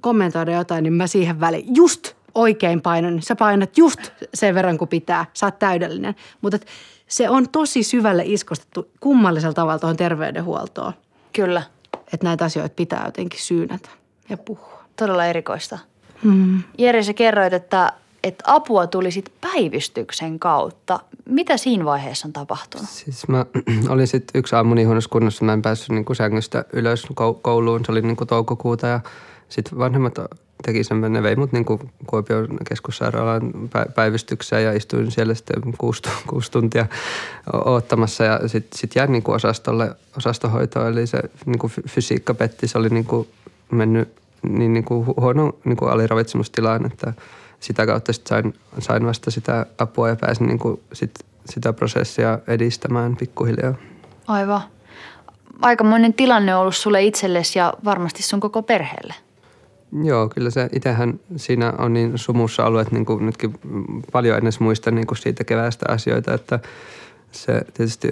kommentoida 0.00 0.52
jotain, 0.52 0.82
niin 0.82 0.92
mä 0.92 1.06
siihen 1.06 1.40
väliin 1.40 1.76
just 1.76 2.14
oikein 2.34 2.80
painon. 2.80 3.22
Sä 3.22 3.36
painat 3.36 3.78
just 3.78 4.00
sen 4.34 4.54
verran 4.54 4.78
kuin 4.78 4.88
pitää. 4.88 5.26
Sä 5.34 5.46
oot 5.46 5.58
täydellinen. 5.58 6.14
Mutta 6.40 6.58
se 7.08 7.28
on 7.28 7.48
tosi 7.48 7.82
syvälle 7.82 8.22
iskostettu 8.26 8.90
kummallisella 9.00 9.54
tavalla 9.54 9.78
tuohon 9.78 9.96
terveydenhuoltoon. 9.96 10.92
Kyllä. 11.32 11.62
Että 12.12 12.26
näitä 12.26 12.44
asioita 12.44 12.74
pitää 12.74 13.02
jotenkin 13.04 13.40
syynätä 13.40 13.88
ja 14.28 14.36
puhua. 14.36 14.77
Todella 14.98 15.26
erikoista. 15.26 15.78
Hmm. 16.24 16.62
Jere, 16.78 17.02
sä 17.02 17.14
kerroit, 17.14 17.52
että, 17.52 17.92
että 18.24 18.44
apua 18.46 18.86
tuli 18.86 19.10
sit 19.10 19.32
päivystyksen 19.40 20.38
kautta. 20.38 21.00
Mitä 21.24 21.56
siinä 21.56 21.84
vaiheessa 21.84 22.28
on 22.28 22.32
tapahtunut? 22.32 22.88
Siis 22.88 23.28
mä 23.28 23.46
olin 23.88 24.06
sitten 24.06 24.38
yksi 24.38 24.56
aamu 24.56 24.74
niin 24.74 24.86
huonossa 24.86 25.10
kunnossa, 25.10 25.44
mä 25.44 25.52
en 25.52 25.62
päässyt 25.62 25.90
niin 25.90 26.04
kuin 26.04 26.16
sängystä 26.16 26.64
ylös 26.72 27.06
kouluun. 27.42 27.84
Se 27.84 27.92
oli 27.92 28.02
niin 28.02 28.16
kuin 28.16 28.28
toukokuuta 28.28 28.86
ja 28.86 29.00
sitten 29.48 29.78
vanhemmat 29.78 30.14
teki 30.62 30.84
sen, 30.84 31.00
ne 31.00 31.22
vei 31.22 31.36
mut 31.36 31.52
niin 31.52 31.64
kuin 31.64 31.80
Kuopion 32.06 32.48
keskussairaalan 32.68 33.52
päivystykseen 33.94 34.64
ja 34.64 34.72
istuin 34.72 35.10
siellä 35.10 35.34
sitten 35.34 35.62
kuusi, 35.78 36.02
kuusi 36.30 36.50
tuntia 36.50 36.86
oottamassa 37.64 38.24
ja 38.24 38.48
sitten 38.48 38.78
sit 38.78 38.96
jäin 38.96 39.12
niin 39.12 39.22
kuin 39.22 39.36
osastolle, 39.36 39.96
osastohoitoon, 40.16 40.86
eli 40.86 41.06
se 41.06 41.22
niin 41.46 41.58
kuin 41.58 41.72
fysiikka 41.88 42.34
petti, 42.34 42.68
se 42.68 42.78
oli 42.78 42.88
niin 42.88 43.04
kuin 43.04 43.28
mennyt 43.70 44.08
niin, 44.42 44.72
niin 44.72 44.84
kuin 44.84 45.06
huono 45.06 45.52
niin 45.64 45.76
kuin 45.76 45.90
aliravitsemustilaan, 45.90 46.86
että 46.86 47.12
sitä 47.60 47.86
kautta 47.86 48.12
sit 48.12 48.26
sain, 48.26 48.54
sain 48.78 49.06
vasta 49.06 49.30
sitä 49.30 49.66
apua 49.78 50.08
ja 50.08 50.16
pääsin 50.16 50.46
niin 50.46 50.58
kuin 50.58 50.80
sit, 50.92 51.10
sitä 51.50 51.72
prosessia 51.72 52.38
edistämään 52.46 53.16
pikkuhiljaa. 53.16 53.74
Aivan. 54.26 54.60
Aikamoinen 55.60 56.14
tilanne 56.14 56.54
on 56.54 56.60
ollut 56.60 56.76
sulle 56.76 57.04
itsellesi 57.04 57.58
ja 57.58 57.74
varmasti 57.84 58.22
sun 58.22 58.40
koko 58.40 58.62
perheelle. 58.62 59.14
Joo, 60.02 60.28
kyllä 60.28 60.50
se 60.50 60.68
itsehän 60.72 61.20
siinä 61.36 61.72
on 61.78 61.92
niin 61.92 62.18
sumussa 62.18 62.64
ollut, 62.64 62.80
että 62.80 62.94
niin 62.94 63.06
kuin 63.06 63.26
nytkin 63.26 63.54
paljon 64.12 64.36
ennen 64.36 64.52
muistan 64.60 64.94
niin 64.94 65.06
kuin 65.06 65.18
siitä 65.18 65.44
keväästä 65.44 65.86
asioita, 65.88 66.34
että 66.34 66.60
se 67.32 67.62
tietysti 67.74 68.08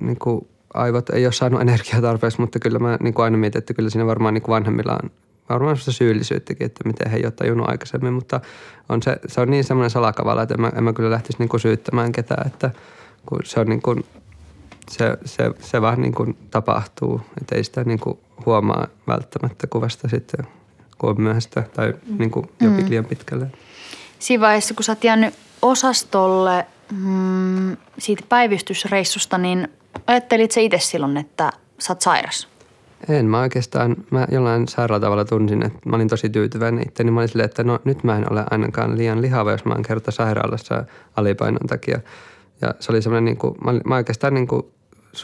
niin 0.00 0.18
kuin 0.18 0.46
aivot 0.74 1.10
ei 1.10 1.26
ole 1.26 1.32
saanut 1.32 1.60
energiaa 1.60 2.00
tarpeeksi, 2.00 2.40
mutta 2.40 2.58
kyllä 2.58 2.78
mä 2.78 2.98
niin 3.00 3.14
kuin 3.14 3.24
aina 3.24 3.36
mietin, 3.36 3.58
että 3.58 3.74
kyllä 3.74 3.90
siinä 3.90 4.06
varmaan 4.06 4.34
niin 4.34 4.42
kuin 4.42 4.52
vanhemmilla 4.52 4.98
on 5.02 5.10
varmaan 5.48 5.76
sitä 5.76 5.92
syyllisyyttäkin, 5.92 6.66
että 6.66 6.84
miten 6.84 7.10
he 7.10 7.16
ei 7.16 7.24
ole 7.24 7.32
tajunnut 7.32 7.68
aikaisemmin, 7.68 8.12
mutta 8.12 8.40
on 8.88 9.02
se, 9.02 9.16
se 9.26 9.40
on 9.40 9.50
niin 9.50 9.64
semmoinen 9.64 9.90
salakavala, 9.90 10.42
että 10.42 10.54
en 10.54 10.60
mä, 10.60 10.72
en 10.76 10.84
mä 10.84 10.92
kyllä 10.92 11.10
lähtisi 11.10 11.38
niin 11.38 11.48
kuin 11.48 11.60
syyttämään 11.60 12.12
ketään, 12.12 12.46
että 12.46 12.70
kun 13.26 13.40
se 13.44 13.60
on 13.60 13.66
niin 13.66 13.82
kuin, 13.82 14.04
se, 14.90 15.16
se, 15.24 15.50
se 15.60 15.82
vaan 15.82 16.00
niin 16.00 16.14
kuin 16.14 16.36
tapahtuu, 16.50 17.20
että 17.40 17.54
ei 17.54 17.64
sitä 17.64 17.84
niin 17.84 18.00
kuin 18.00 18.18
huomaa 18.46 18.86
välttämättä 19.06 19.66
kuvasta 19.66 20.08
sitten 20.08 20.46
kun 20.98 21.10
on 21.10 21.20
myöhäistä 21.20 21.62
tai 21.74 21.94
niin 22.18 22.30
kuin 22.30 22.50
jokin 22.60 22.84
mm. 22.84 22.90
liian 22.90 23.04
pitkälle. 23.04 23.46
Siinä 24.18 24.40
vaiheessa, 24.40 24.74
kun 24.74 24.84
sä 24.84 24.92
oot 24.92 25.04
jäänyt 25.04 25.34
osastolle 25.62 26.66
mm, 26.92 27.76
siitä 27.98 28.22
päivystysreissusta, 28.28 29.38
niin 29.38 29.68
ajattelit 30.06 30.52
sä 30.52 30.60
itse 30.60 30.78
silloin, 30.78 31.16
että 31.16 31.52
sä 31.78 31.92
oot 31.92 32.00
sairas? 32.00 32.48
En 33.08 33.26
mä 33.26 33.40
oikeastaan, 33.40 33.96
mä 34.10 34.26
jollain 34.30 34.68
sairaalla 34.68 35.00
tavalla 35.00 35.24
tunsin, 35.24 35.66
että 35.66 35.78
mä 35.84 35.96
olin 35.96 36.08
tosi 36.08 36.28
tyytyväinen 36.28 36.88
itse, 36.88 37.04
mä 37.04 37.20
olin 37.20 37.28
silleen, 37.28 37.44
että 37.44 37.64
no 37.64 37.78
nyt 37.84 38.04
mä 38.04 38.16
en 38.16 38.32
ole 38.32 38.44
ainakaan 38.50 38.98
liian 38.98 39.22
lihava, 39.22 39.50
jos 39.50 39.64
mä 39.64 39.74
oon 39.74 39.82
kerta 39.82 40.10
sairaalassa 40.10 40.84
alipainon 41.16 41.66
takia. 41.68 42.00
Ja 42.60 42.74
se 42.80 42.92
oli 42.92 43.02
semmoinen, 43.02 43.24
niin 43.24 43.36
kuin, 43.36 43.54
mä, 43.64 43.72
mä 43.84 43.96
oikeastaan 43.96 44.34
niin 44.34 44.46
kuin, 44.46 44.62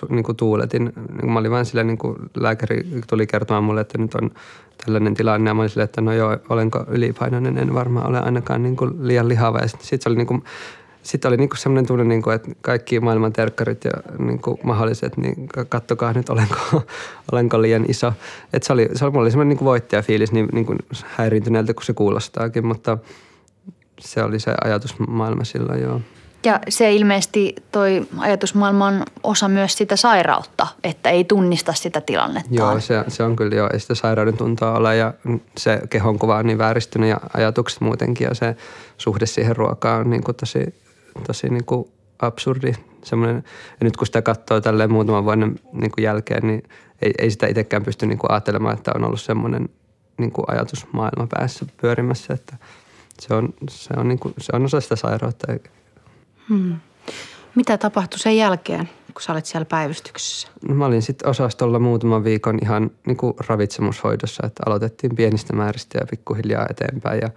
niin 0.09 0.25
kuin 0.25 0.37
tuuletin. 0.37 0.93
Niin 1.23 1.33
mä 1.33 1.38
olin 1.38 1.50
vain 1.50 1.64
silleen, 1.64 1.87
niin 1.87 1.99
kuin 1.99 2.17
lääkäri 2.35 2.87
tuli 3.09 3.26
kertomaan 3.26 3.64
mulle, 3.64 3.81
että 3.81 3.99
nyt 3.99 4.14
on 4.14 4.31
tällainen 4.85 5.14
tilanne. 5.14 5.50
Ja 5.50 5.55
mä 5.55 5.62
olin 5.62 5.71
silleen, 5.71 5.85
että 5.85 6.00
no 6.00 6.12
joo, 6.12 6.38
olenko 6.49 6.85
ylipainoinen, 6.88 7.59
en 7.59 7.75
varmaan 7.75 8.07
ole 8.07 8.21
ainakaan 8.21 8.62
niin 8.62 8.76
kuin 8.76 9.09
liian 9.09 9.29
lihava. 9.29 9.59
Ja 9.59 9.69
sitten 9.69 9.87
sit 9.87 10.07
oli 10.07 10.17
niin 10.17 10.26
kuin, 10.26 10.43
sitten 11.03 11.29
oli 11.29 11.37
niinku 11.37 11.57
semmoinen 11.57 11.87
tunne, 11.87 12.05
niinku, 12.05 12.31
että 12.31 12.51
kaikki 12.61 13.01
maailman 13.01 13.33
terkkarit 13.33 13.85
ja 13.85 13.91
niinku 14.19 14.61
mahdolliset, 14.63 15.17
niin 15.17 15.49
kattokaa 15.69 16.13
nyt, 16.13 16.31
olenko, 16.31 16.57
olenko 17.33 17.63
liian 17.63 17.85
iso. 17.89 18.13
Et 18.53 18.63
se 18.63 18.73
oli, 18.73 18.89
se 18.95 19.05
oli, 19.05 19.19
oli 19.19 19.31
semmoinen 19.31 19.49
niinku 19.49 19.65
voittajafiilis 19.65 20.33
niin, 20.33 20.49
niinku 20.53 20.77
häiriintyneeltä 21.05 21.75
kuin 21.75 21.85
se 21.85 21.93
kuulostaakin, 21.93 22.67
mutta 22.67 22.99
se 24.01 24.23
oli 24.23 24.41
se 24.41 24.55
ajatusmaailma 24.65 25.45
silloin, 25.45 25.83
joo. 25.83 26.01
Ja 26.45 26.61
se 26.69 26.93
ilmeisesti 26.93 27.55
toi 27.73 28.07
ajatusmaailma 28.19 28.87
on 28.87 29.03
osa 29.23 29.49
myös 29.49 29.79
sitä 29.79 29.97
sairautta, 29.97 30.67
että 30.85 31.11
ei 31.11 31.25
tunnista 31.25 31.73
sitä 31.73 32.01
tilannetta. 32.01 32.55
Joo, 32.55 32.81
se, 32.81 33.05
se 33.09 33.23
on 33.23 33.37
kyllä 33.37 33.57
jo, 33.57 33.69
ei 33.73 33.81
sitä 33.81 33.95
sairauden 33.95 34.37
tuntoa 34.37 34.79
ole 34.79 34.97
ja 34.97 35.15
se 35.57 35.81
kehonkuva 35.91 36.37
on 36.37 36.47
niin 36.47 36.59
vääristynyt 36.59 37.11
ja 37.11 37.21
ajatukset 37.35 37.81
muutenkin 37.81 38.25
ja 38.25 38.35
se 38.35 38.57
suhde 38.99 39.27
siihen 39.27 39.57
ruokaan 39.57 40.01
on 40.01 40.11
niin 40.11 40.25
kuin 40.25 40.37
tosi, 40.37 40.75
tosi 41.26 41.49
niin 41.49 41.64
kuin 41.64 41.85
absurdi. 42.19 42.73
Semmoinen, 43.04 43.37
ja 43.81 43.85
nyt 43.85 43.97
kun 43.97 44.07
sitä 44.07 44.23
katsoo 44.23 44.61
tälleen 44.61 44.92
muutaman 44.92 45.25
vuoden 45.25 45.59
niin 45.73 45.90
kuin 45.90 46.02
jälkeen, 46.04 46.47
niin 46.47 46.62
ei, 47.02 47.12
ei 47.19 47.31
sitä 47.31 47.47
itsekään 47.47 47.83
pysty 47.83 48.07
niin 48.07 48.19
kuin 48.19 48.31
ajattelemaan, 48.31 48.75
että 48.75 48.92
on 48.95 49.04
ollut 49.04 49.21
semmoinen 49.21 49.69
niin 50.19 50.33
kuin 50.33 50.45
ajatusmaailma 50.49 51.26
päässä 51.38 51.66
pyörimässä, 51.81 52.35
että 52.35 52.57
se 53.21 53.35
on, 53.35 53.54
se 53.71 53.95
on, 53.97 54.09
niin 54.09 54.19
kuin, 54.19 54.35
se 54.38 54.52
on 54.57 54.64
osa 54.64 54.81
sitä 54.81 54.97
sairautta 54.97 55.47
Hmm. 56.49 56.76
Mitä 57.54 57.78
tapahtui 57.78 58.19
sen 58.19 58.37
jälkeen, 58.37 58.88
kun 59.14 59.23
sä 59.23 59.33
olit 59.33 59.47
siellä 59.47 59.64
päivystyksessä? 59.64 60.49
No, 60.69 60.75
mä 60.75 60.87
olin 60.87 61.02
sitten 61.02 61.28
osastolla 61.28 61.78
muutaman 61.78 62.25
viikon 62.25 62.59
ihan 62.62 62.90
niin 63.07 63.16
kuin 63.16 63.35
ravitsemushoidossa, 63.49 64.47
että 64.47 64.62
aloitettiin 64.66 65.16
pienistä 65.16 65.52
määristä 65.52 65.99
ja 65.99 66.07
pikkuhiljaa 66.11 66.66
eteenpäin. 66.71 67.21
Ja 67.23 67.28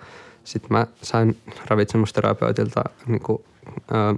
sitten 0.45 0.77
mä 0.77 0.87
sain 1.01 1.37
ravitsemusterapeutilta 1.67 2.83
niin 3.07 3.21
kuin, 3.21 3.43
ö, 3.91 4.15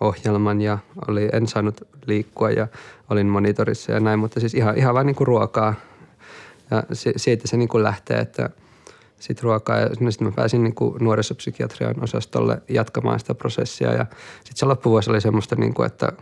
ohjelman 0.00 0.60
ja 0.60 0.78
oli, 1.08 1.28
en 1.32 1.46
saanut 1.46 1.88
liikkua 2.06 2.50
ja 2.50 2.68
olin 3.10 3.26
monitorissa 3.26 3.92
ja 3.92 4.00
näin, 4.00 4.18
mutta 4.18 4.40
siis 4.40 4.54
ihan, 4.54 4.78
ihan 4.78 4.94
vain 4.94 5.06
niin 5.06 5.16
kuin 5.16 5.26
ruokaa. 5.26 5.74
Ja 6.70 6.82
siitä 7.16 7.48
se 7.48 7.56
niin 7.56 7.68
kuin 7.68 7.82
lähtee, 7.82 8.18
että– 8.18 8.50
sit 9.20 9.42
ruokaa. 9.42 9.78
Ja 9.78 9.88
sitten 9.88 10.26
mä 10.26 10.32
pääsin 10.32 10.62
niin 10.62 10.74
kuin 10.74 10.94
nuorisopsykiatrian 11.04 12.02
osastolle 12.02 12.62
jatkamaan 12.68 13.20
sitä 13.20 13.34
prosessia. 13.34 13.92
Ja 13.92 14.06
sitten 14.36 14.56
se 14.56 14.66
loppuvuosi 14.66 15.10
oli 15.10 15.20
semmoista, 15.20 15.56
niin 15.56 15.74
kuin, 15.74 15.86
että 15.86 16.12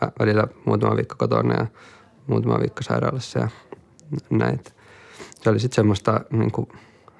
mä 0.00 0.12
välillä 0.18 0.46
muutama 0.64 0.96
viikko 0.96 1.14
kotona 1.18 1.54
ja 1.54 1.66
muutama 2.26 2.60
viikko 2.60 2.82
sairaalassa 2.82 3.38
ja 3.38 3.48
näin. 4.30 4.60
Se 5.42 5.50
oli 5.50 5.60
sitten 5.60 5.76
semmoista 5.76 6.20
niin 6.30 6.52
kuin 6.52 6.68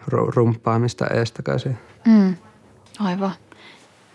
rumppaamista 0.08 1.06
eestakaisin. 1.06 1.78
Mm, 2.06 2.34
aivan. 2.98 3.32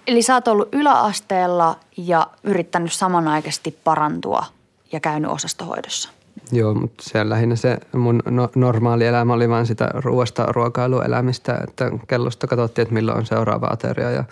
Eli 0.08 0.22
sä 0.22 0.34
oot 0.34 0.48
ollut 0.48 0.69
yläasteella 0.72 1.79
ja 1.98 2.27
yrittänyt 2.43 2.93
samanaikaisesti 2.93 3.79
parantua 3.84 4.46
ja 4.91 5.00
käynyt 5.00 5.31
osastohoidossa. 5.31 6.10
Joo, 6.51 6.74
mutta 6.74 7.03
se 7.03 7.29
lähinnä 7.29 7.55
se 7.55 7.77
mun 7.96 8.22
no, 8.25 8.50
normaali 8.55 9.05
elämä 9.05 9.34
oli 9.34 9.50
vain 9.50 9.65
sitä 9.65 9.89
ruoasta 9.93 10.46
ruokailuelämistä, 10.46 11.60
että 11.67 11.91
kellosta 12.08 12.48
katsottiin, 12.48 12.84
että 12.84 12.93
milloin 12.93 13.17
on 13.17 13.25
seuraava 13.25 13.67
ateria 13.67 14.12
ja 14.12 14.24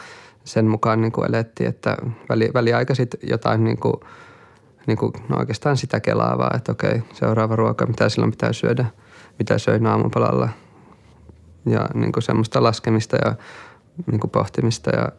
sen 0.44 0.66
mukaan 0.66 1.02
niin 1.02 1.12
kuin 1.12 1.28
elettiin, 1.30 1.70
että 1.70 1.98
väli, 2.30 2.52
väliaika 2.54 2.96
sitten 2.96 3.20
jotain 3.30 3.64
niin 3.64 3.78
kuin, 3.78 3.96
niin 4.88 4.98
kuin, 4.98 5.14
no 5.30 5.38
oikeastaan 5.38 5.78
sitä 5.78 6.00
kelaavaa, 6.00 6.52
että 6.56 6.72
okei, 6.72 7.04
seuraava 7.14 7.56
ruoka, 7.56 7.86
mitä 7.86 8.10
silloin 8.10 8.32
pitää 8.32 8.54
syödä, 8.54 8.86
mitä 9.40 9.58
söin 9.58 9.88
aamupalalla 9.88 10.50
ja 11.66 11.88
niin 11.94 12.12
kuin 12.12 12.24
semmoista 12.24 12.64
laskemista 12.64 13.18
ja 13.26 13.36
niin 14.12 14.20
kuin 14.20 14.32
pohtimista 14.32 14.90
ja 14.90 15.12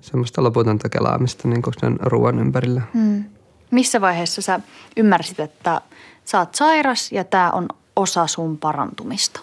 semmoista 0.00 0.42
loputonta 0.42 0.88
kelaamista 0.88 1.48
niin 1.48 1.62
kuin 1.62 1.74
sen 1.80 1.96
ruoan 2.00 2.38
ympärillä. 2.38 2.82
Hmm. 2.94 3.24
Missä 3.70 4.00
vaiheessa 4.00 4.42
sä 4.42 4.60
ymmärsit, 4.96 5.40
että 5.40 5.80
sä 6.24 6.38
oot 6.38 6.54
sairas 6.54 7.12
ja 7.12 7.24
tämä 7.24 7.50
on 7.50 7.68
osa 7.96 8.26
sun 8.26 8.58
parantumista? 8.58 9.40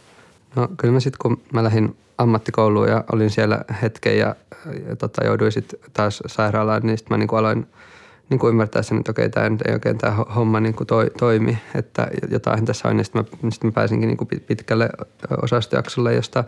No 0.55 0.67
kyllä 0.77 0.93
mä 0.93 0.99
sitten 0.99 1.19
kun 1.21 1.41
mä 1.53 1.63
lähdin 1.63 1.97
ammattikouluun 2.17 2.87
ja 2.87 3.03
olin 3.11 3.29
siellä 3.29 3.61
hetken 3.81 4.17
ja, 4.17 4.35
ja 4.89 4.95
tota, 4.95 5.25
jouduin 5.25 5.51
sitten 5.51 5.79
taas 5.93 6.23
sairaalaan, 6.25 6.81
niin 6.83 6.97
sitten 6.97 7.17
mä 7.17 7.17
niin 7.17 7.37
aloin 7.37 7.67
niin 8.29 8.39
kuin 8.39 8.49
ymmärtää 8.49 8.81
sen, 8.81 8.97
että 8.97 9.11
okei, 9.11 9.29
tämä 9.29 9.45
ei 9.65 9.73
oikein 9.73 9.97
tämä 9.97 10.11
homma 10.35 10.59
niin 10.59 10.75
kuin 10.75 10.87
toi, 10.87 11.11
toimi, 11.17 11.57
että 11.75 12.07
jotain 12.29 12.65
tässä 12.65 12.89
on. 12.89 12.97
Ja 12.97 13.03
sitten 13.03 13.25
mä, 13.41 13.51
sit 13.51 13.63
mä 13.63 13.71
pääsinkin 13.71 14.07
niin 14.07 14.17
kuin 14.17 14.27
pitkälle 14.47 14.89
osastojaksolle, 15.41 16.13
josta, 16.13 16.43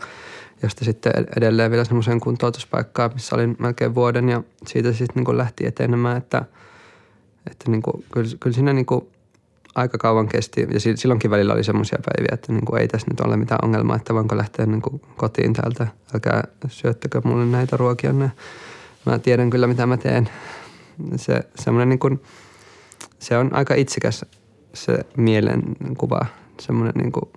josta 0.62 0.84
sitten 0.84 1.12
edelleen 1.36 1.70
vielä 1.70 1.84
semmoiseen 1.84 2.20
kuntoutuspaikkaan, 2.20 3.10
missä 3.14 3.36
olin 3.36 3.56
melkein 3.58 3.94
vuoden 3.94 4.28
ja 4.28 4.42
siitä 4.66 4.92
sitten 4.92 5.14
niin 5.14 5.24
kuin 5.24 5.38
lähti 5.38 5.66
etenemään, 5.66 6.16
että, 6.16 6.44
että 7.50 7.70
niin 7.70 7.82
kuin, 7.82 8.04
kyllä, 8.12 8.28
kyllä 8.40 8.54
siinä 8.54 8.72
niin 8.72 8.86
kuin 8.86 9.08
aika 9.74 9.98
kauan 9.98 10.28
kesti 10.28 10.66
ja 10.70 10.80
silloinkin 10.80 11.30
välillä 11.30 11.52
oli 11.54 11.64
semmoisia 11.64 11.98
päiviä, 12.04 12.34
että 12.34 12.52
niin 12.52 12.64
kuin 12.64 12.80
ei 12.80 12.88
tässä 12.88 13.06
nyt 13.10 13.20
ole 13.20 13.36
mitään 13.36 13.58
ongelmaa, 13.62 13.96
että 13.96 14.14
voinko 14.14 14.36
lähteä 14.36 14.66
niin 14.66 14.82
kuin 14.82 15.00
kotiin 15.16 15.52
täältä, 15.52 15.86
älkää 16.14 16.44
syöttäkö 16.68 17.20
mulle 17.24 17.44
näitä 17.44 17.76
ruokia. 17.76 18.12
mä 19.06 19.18
tiedän 19.22 19.50
kyllä 19.50 19.66
mitä 19.66 19.86
mä 19.86 19.96
teen. 19.96 20.28
Se, 21.16 21.42
semmoinen 21.54 21.88
niin 21.88 21.98
kuin, 21.98 22.22
se 23.18 23.38
on 23.38 23.54
aika 23.54 23.74
itsekäs 23.74 24.24
se 24.74 24.98
mielenkuva, 25.16 26.26
semmoinen 26.60 26.94
niin 26.94 27.12
kuin, 27.12 27.30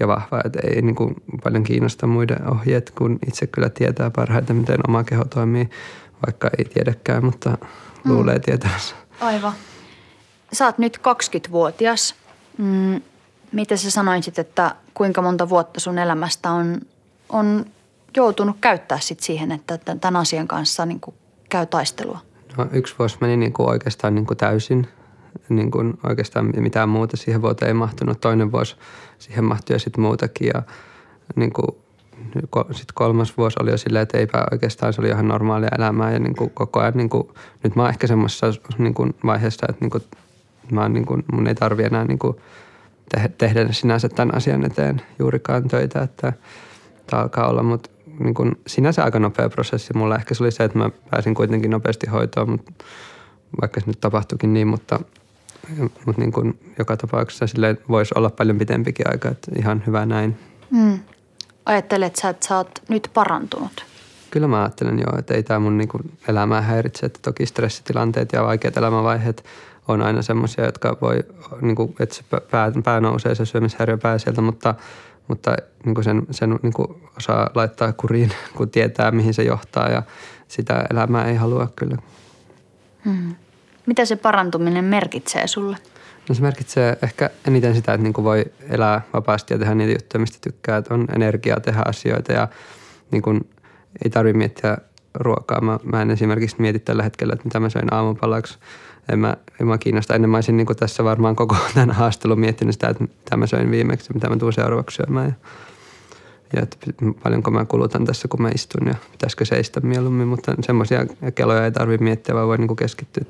ja 0.00 0.08
vahva, 0.08 0.40
että 0.44 0.58
ei 0.64 0.82
niin 0.82 0.94
kuin 0.94 1.14
paljon 1.44 1.64
kiinnosta 1.64 2.06
muiden 2.06 2.50
ohjeet, 2.50 2.90
kun 2.90 3.18
itse 3.26 3.46
kyllä 3.46 3.68
tietää 3.68 4.10
parhaiten, 4.10 4.56
miten 4.56 4.80
oma 4.88 5.04
keho 5.04 5.24
toimii, 5.24 5.70
vaikka 6.26 6.50
ei 6.58 6.64
tiedäkään, 6.64 7.24
mutta 7.24 7.58
luulee 8.04 8.34
mm. 8.34 8.42
tietävänsä. 8.44 8.94
Aivan. 9.20 9.52
Sä 10.52 10.66
oot 10.66 10.78
nyt 10.78 10.96
20-vuotias. 10.96 12.14
Mm, 12.58 13.00
mitä 13.52 13.76
sä 13.76 13.90
sanoisit, 13.90 14.38
että 14.38 14.74
kuinka 14.94 15.22
monta 15.22 15.48
vuotta 15.48 15.80
sun 15.80 15.98
elämästä 15.98 16.50
on, 16.50 16.80
on 17.28 17.64
joutunut 18.16 18.56
käyttää 18.60 19.00
sit 19.00 19.20
siihen, 19.20 19.52
että 19.52 19.78
tämän 19.78 20.16
asian 20.16 20.48
kanssa 20.48 20.86
niin 20.86 21.00
kuin 21.00 21.16
käy 21.48 21.66
taistelua? 21.66 22.27
Yksi 22.72 22.94
vuosi 22.98 23.18
meni 23.20 23.36
niin 23.36 23.52
kuin 23.52 23.68
oikeastaan 23.68 24.14
niin 24.14 24.26
kuin 24.26 24.36
täysin. 24.36 24.86
Niin 25.48 25.70
kuin 25.70 25.98
oikeastaan 26.08 26.52
mitään 26.56 26.88
muuta 26.88 27.16
siihen 27.16 27.42
vuoteen 27.42 27.68
ei 27.68 27.74
mahtunut. 27.74 28.20
Toinen 28.20 28.52
vuosi 28.52 28.76
siihen 29.18 29.44
mahtui 29.44 29.74
ja 29.74 29.78
sitten 29.78 30.02
muutakin. 30.02 30.50
Ja 30.54 30.62
niin 31.36 31.52
kuin, 31.52 31.68
sitten 32.70 32.94
kolmas 32.94 33.36
vuosi 33.36 33.56
oli 33.62 33.70
jo 33.70 33.76
silleen, 33.78 34.02
että 34.02 34.18
eipä 34.18 34.46
oikeastaan 34.52 34.92
se 34.92 35.00
oli 35.00 35.08
ihan 35.08 35.28
normaalia 35.28 35.68
elämää. 35.78 36.12
Ja 36.12 36.18
niin 36.18 36.36
kuin 36.36 36.50
koko 36.50 36.80
ajan, 36.80 36.96
niin 36.96 37.08
kuin, 37.08 37.28
nyt 37.64 37.76
mä 37.76 37.82
oon 37.82 37.90
ehkä 37.90 38.06
semmoisessa 38.06 38.46
niin 38.78 38.94
kuin 38.94 39.14
vaiheessa, 39.24 39.66
että 39.68 39.80
niin 39.84 39.90
kuin, 39.90 40.02
mä 40.72 40.82
oon, 40.82 40.92
niin 40.92 41.06
kuin, 41.06 41.24
mun 41.32 41.46
ei 41.46 41.54
tarvi 41.54 41.84
enää 41.84 42.04
niin 42.04 42.18
kuin, 42.18 42.36
tehdä 43.38 43.72
sinänsä 43.72 44.08
tämän 44.08 44.34
asian 44.34 44.64
eteen 44.64 45.02
juurikaan 45.18 45.68
töitä, 45.68 46.02
että 46.02 46.32
tämä 47.06 47.22
alkaa 47.22 47.48
olla, 47.48 47.62
mutta 47.62 47.90
niin 48.18 48.34
kuin 48.34 48.58
sinänsä 48.66 49.04
aika 49.04 49.18
nopea 49.18 49.48
prosessi. 49.48 49.94
Mulla 49.94 50.16
ehkä 50.16 50.34
se 50.34 50.42
oli 50.42 50.50
se, 50.50 50.64
että 50.64 50.78
mä 50.78 50.90
pääsin 51.10 51.34
kuitenkin 51.34 51.70
nopeasti 51.70 52.06
hoitoon, 52.06 52.50
mutta 52.50 52.72
vaikka 53.60 53.80
se 53.80 53.86
nyt 53.86 54.00
tapahtuikin 54.00 54.54
niin, 54.54 54.68
mutta, 54.68 55.00
mutta 56.06 56.20
niin 56.20 56.32
kuin 56.32 56.58
joka 56.78 56.96
tapauksessa 56.96 57.46
sille 57.46 57.76
voisi 57.88 58.14
olla 58.16 58.30
paljon 58.30 58.58
pitempikin 58.58 59.10
aika, 59.10 59.28
että 59.28 59.50
ihan 59.58 59.82
hyvä 59.86 60.06
näin. 60.06 60.38
Mm. 60.70 60.98
Ajattelet 61.66 62.16
sä, 62.16 62.28
että 62.28 62.46
sä 62.46 62.56
oot 62.56 62.82
nyt 62.88 63.10
parantunut? 63.14 63.84
Kyllä 64.30 64.48
mä 64.48 64.60
ajattelen 64.60 64.98
joo, 64.98 65.18
että 65.18 65.34
ei 65.34 65.42
tämä 65.42 65.60
mun 65.60 65.78
niin 65.78 65.88
kuin 65.88 66.12
elämää 66.28 66.62
häiritse. 66.62 67.06
Että 67.06 67.18
toki 67.22 67.46
stressitilanteet 67.46 68.32
ja 68.32 68.42
vaikeat 68.42 68.76
elämänvaiheet 68.76 69.44
on 69.88 70.02
aina 70.02 70.22
semmoisia, 70.22 70.64
jotka 70.64 70.96
voi, 71.00 71.24
niin 71.60 71.76
kuin, 71.76 71.94
että 72.00 72.14
se 72.14 72.22
pää, 72.50 72.72
pää 72.84 73.00
nousee, 73.00 73.34
se 73.34 73.44
syömishäiriö 73.44 73.98
pää 73.98 74.18
sieltä, 74.18 74.40
mutta– 74.40 74.74
mutta 75.28 75.56
niin 75.84 75.94
kuin 75.94 76.04
sen, 76.04 76.22
sen 76.30 76.58
niin 76.62 76.72
kuin 76.72 76.88
osaa 77.16 77.50
laittaa 77.54 77.92
kuriin, 77.92 78.32
kun 78.56 78.70
tietää, 78.70 79.10
mihin 79.10 79.34
se 79.34 79.42
johtaa 79.42 79.88
ja 79.88 80.02
sitä 80.48 80.84
elämää 80.90 81.24
ei 81.24 81.36
halua 81.36 81.68
kyllä. 81.76 81.96
Hmm. 83.04 83.34
Mitä 83.86 84.04
se 84.04 84.16
parantuminen 84.16 84.84
merkitsee 84.84 85.46
sulle? 85.46 85.76
No 86.28 86.34
se 86.34 86.42
merkitsee 86.42 86.98
ehkä 87.02 87.30
eniten 87.46 87.74
sitä, 87.74 87.92
että 87.92 88.02
niin 88.02 88.12
kuin 88.12 88.24
voi 88.24 88.44
elää 88.68 89.00
vapaasti 89.12 89.54
ja 89.54 89.58
tehdä 89.58 89.74
niitä 89.74 89.92
juttuja, 89.92 90.20
mistä 90.20 90.38
tykkää. 90.40 90.76
Että 90.76 90.94
on 90.94 91.06
energiaa 91.16 91.60
tehdä 91.60 91.82
asioita 91.86 92.32
ja 92.32 92.48
niin 93.10 93.22
kuin 93.22 93.50
ei 94.04 94.10
tarvitse 94.10 94.38
miettiä 94.38 94.78
ruokaa. 95.14 95.60
Mä, 95.60 95.78
mä 95.82 96.02
en 96.02 96.10
esimerkiksi 96.10 96.56
mieti 96.58 96.78
tällä 96.78 97.02
hetkellä, 97.02 97.32
että 97.32 97.44
mitä 97.44 97.60
mä 97.60 97.68
söin 97.68 97.94
aamupalaksi– 97.94 98.58
en 99.12 99.18
mä, 99.18 99.36
en 99.60 99.66
mä 99.66 99.78
kiinnosta. 99.78 100.14
Ennen 100.14 100.30
mä 100.30 100.36
olisin 100.36 100.56
niin 100.56 100.66
tässä 100.78 101.04
varmaan 101.04 101.36
koko 101.36 101.56
tämän 101.74 101.90
haastelun 101.90 102.40
miettinyt 102.40 102.72
sitä, 102.72 102.88
että 102.88 103.04
mitä 103.04 103.36
mä 103.36 103.46
söin 103.46 103.70
viimeksi, 103.70 104.14
mitä 104.14 104.28
mä 104.28 104.36
tuun 104.36 104.52
seuraavaksi 104.52 104.96
syömään. 104.96 105.26
Ja, 105.26 105.32
ja 106.56 106.62
että 106.62 106.76
paljonko 107.22 107.50
mä 107.50 107.64
kulutan 107.64 108.04
tässä, 108.04 108.28
kun 108.28 108.42
mä 108.42 108.50
istun 108.54 108.86
ja 108.86 108.94
pitäisikö 109.12 109.44
seistä 109.44 109.80
mieluummin. 109.80 110.28
Mutta 110.28 110.54
semmoisia 110.60 111.06
keloja 111.34 111.64
ei 111.64 111.72
tarvitse 111.72 112.04
miettiä, 112.04 112.34
vaan 112.34 112.48
voi 112.48 112.58
niin 112.58 112.76
keskittyä 112.76 113.24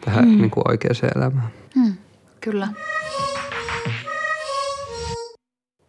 tähän 0.00 0.28
mm. 0.28 0.38
niin 0.38 0.50
oikeaan 0.68 1.12
elämään. 1.16 1.48
Mm, 1.76 1.92
kyllä. 2.40 2.68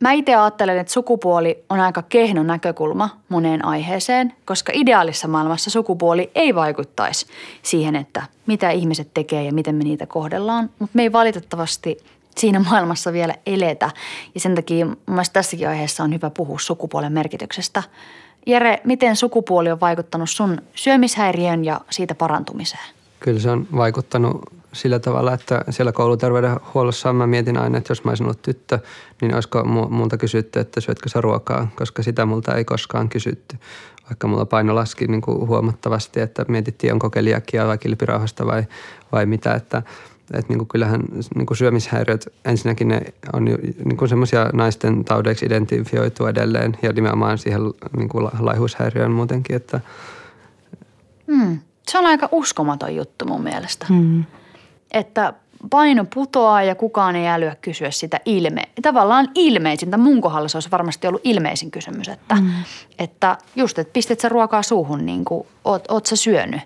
Mä 0.02 0.12
itse 0.12 0.36
ajattelen, 0.36 0.78
että 0.78 0.94
sukupuoli 0.94 1.64
on 1.70 1.80
aika 1.80 2.02
kehno 2.02 2.44
näkökulma 2.44 3.10
moneen 3.30 3.66
aiheeseen, 3.66 4.34
koska 4.46 4.72
ideaalissa 4.76 5.28
maailmassa 5.28 5.70
sukupuoli 5.70 6.32
ei 6.36 6.56
vaikuttaisi 6.56 7.26
siihen, 7.62 7.96
että 7.96 8.24
mitä 8.46 8.70
ihmiset 8.70 9.14
tekee 9.14 9.44
ja 9.44 9.54
miten 9.54 9.76
me 9.76 9.84
niitä 9.84 10.06
kohdellaan. 10.06 10.70
Mutta 10.80 10.92
me 10.94 11.02
ei 11.02 11.12
valitettavasti 11.12 11.98
siinä 12.38 12.60
maailmassa 12.60 13.14
vielä 13.14 13.36
eletä 13.46 13.90
ja 14.36 14.40
sen 14.40 14.56
takia 14.56 14.86
mun 14.86 14.98
tässäkin 15.34 15.70
aiheessa 15.70 16.04
on 16.04 16.14
hyvä 16.14 16.30
puhua 16.30 16.60
sukupuolen 16.60 17.14
merkityksestä. 17.14 17.84
Jere, 18.46 18.82
miten 18.84 19.16
sukupuoli 19.16 19.72
on 19.72 19.80
vaikuttanut 19.80 20.30
sun 20.30 20.62
syömishäiriön 20.76 21.66
ja 21.66 21.82
siitä 21.90 22.16
parantumiseen? 22.16 22.84
Kyllä 23.20 23.40
se 23.40 23.50
on 23.50 23.68
vaikuttanut 23.76 24.42
sillä 24.74 25.00
tavalla, 25.00 25.34
että 25.34 25.66
siellä 25.70 25.92
kouluterveydenhuollossa 25.92 27.14
mä 27.14 27.28
mietin 27.28 27.58
aina, 27.58 27.78
että 27.78 27.92
jos 27.92 28.04
mä 28.04 28.12
olisin 28.12 28.26
ollut 28.26 28.42
tyttö, 28.42 28.80
niin 29.22 29.34
olisiko 29.34 29.64
multa 29.90 30.18
kysytty, 30.18 30.60
että 30.60 30.82
syötkö 30.82 31.10
sä 31.10 31.22
ruokaa, 31.22 31.68
koska 31.76 32.04
sitä 32.04 32.26
multa 32.26 32.56
ei 32.56 32.66
koskaan 32.66 33.10
kysytty. 33.10 33.58
Vaikka 34.10 34.28
mulla 34.28 34.46
paino 34.46 34.76
laski 34.76 35.08
niin 35.08 35.22
kuin 35.22 35.48
huomattavasti, 35.48 36.20
että 36.20 36.46
mietittiin 36.48 36.94
onko 36.94 37.10
keliakia 37.10 37.68
vai 37.68 37.78
kilpirauhasta 37.78 38.46
vai, 38.46 38.64
vai 39.12 39.26
mitä, 39.26 39.54
että 39.54 39.84
että 40.34 40.46
niin 40.50 40.58
kuin 40.58 40.68
kyllähän 40.68 41.02
niin 41.36 41.46
kuin 41.46 41.58
syömishäiriöt, 41.58 42.28
ensinnäkin 42.46 42.88
ne 42.88 43.02
on 43.34 43.46
niin 43.46 43.98
kuin 43.98 44.10
semmoisia 44.10 44.50
naisten 44.54 45.06
taudeiksi 45.06 45.46
identifioitu 45.46 46.26
edelleen 46.26 46.78
ja 46.82 46.94
nimenomaan 46.94 47.38
siihen 47.38 47.62
niin 47.98 48.10
kuin 48.10 48.30
laihuushäiriöön 48.40 49.12
muutenkin, 49.12 49.56
että 49.56 49.82
hmm. 51.28 51.60
Se 51.88 52.00
on 52.00 52.06
aika 52.06 52.30
uskomaton 52.32 52.96
juttu 52.96 53.26
mun 53.26 53.44
mielestä. 53.44 53.86
Hmm 53.90 54.24
että 54.92 55.34
paino 55.70 56.06
putoaa 56.14 56.64
ja 56.64 56.76
kukaan 56.76 57.16
ei 57.16 57.28
älyä 57.28 57.56
kysyä 57.62 57.92
sitä 57.92 58.20
ilme. 58.26 58.62
Tavallaan 58.82 59.30
ilmeisintä, 59.36 59.98
mun 59.98 60.22
kohdalla 60.22 60.48
se 60.48 60.58
olisi 60.58 60.72
varmasti 60.72 61.08
ollut 61.08 61.22
ilmeisin 61.24 61.72
kysymys, 61.72 62.10
että, 62.10 62.36
mm. 62.36 62.50
että 63.00 63.38
just, 63.56 63.80
että 63.80 63.94
pistät 63.94 64.20
sä 64.20 64.30
ruokaa 64.30 64.64
suuhun 64.64 65.06
niin 65.06 65.26
kuin 65.26 65.48
oot, 65.66 65.86
oot 65.90 66.06
sä 66.06 66.16
syönyt. 66.16 66.62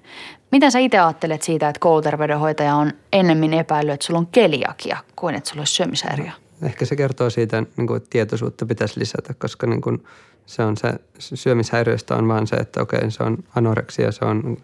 Miten 0.52 0.72
sä 0.72 0.80
itse 0.80 1.00
ajattelet 1.00 1.42
siitä, 1.42 1.70
että 1.70 1.80
kouluterveydenhoitaja 1.80 2.76
on 2.76 2.92
ennemmin 3.14 3.54
epäillyt, 3.54 3.94
että 3.94 4.06
sulla 4.06 4.20
on 4.20 4.28
keliakia 4.28 4.98
kuin 5.16 5.36
että 5.36 5.50
sulla 5.50 5.62
olisi 5.62 5.74
syömishäiriö? 5.74 6.32
Ehkä 6.62 6.86
se 6.86 6.96
kertoo 6.96 7.30
siitä, 7.30 7.64
niin 7.78 7.88
kuin, 7.88 7.98
että 7.98 8.10
tietoisuutta 8.10 8.66
pitäisi 8.66 9.00
lisätä, 9.00 9.34
koska 9.34 9.68
niin 9.68 9.82
kuin, 9.82 10.04
se 10.46 10.64
on 10.64 10.78
se, 10.78 10.94
syömishäiriöstä 11.20 12.16
on 12.16 12.28
vaan 12.28 12.48
se, 12.48 12.56
että 12.56 12.82
okei, 12.82 13.12
se 13.12 13.24
on 13.24 13.38
anoreksia, 13.56 14.12
se 14.12 14.26
on 14.26 14.58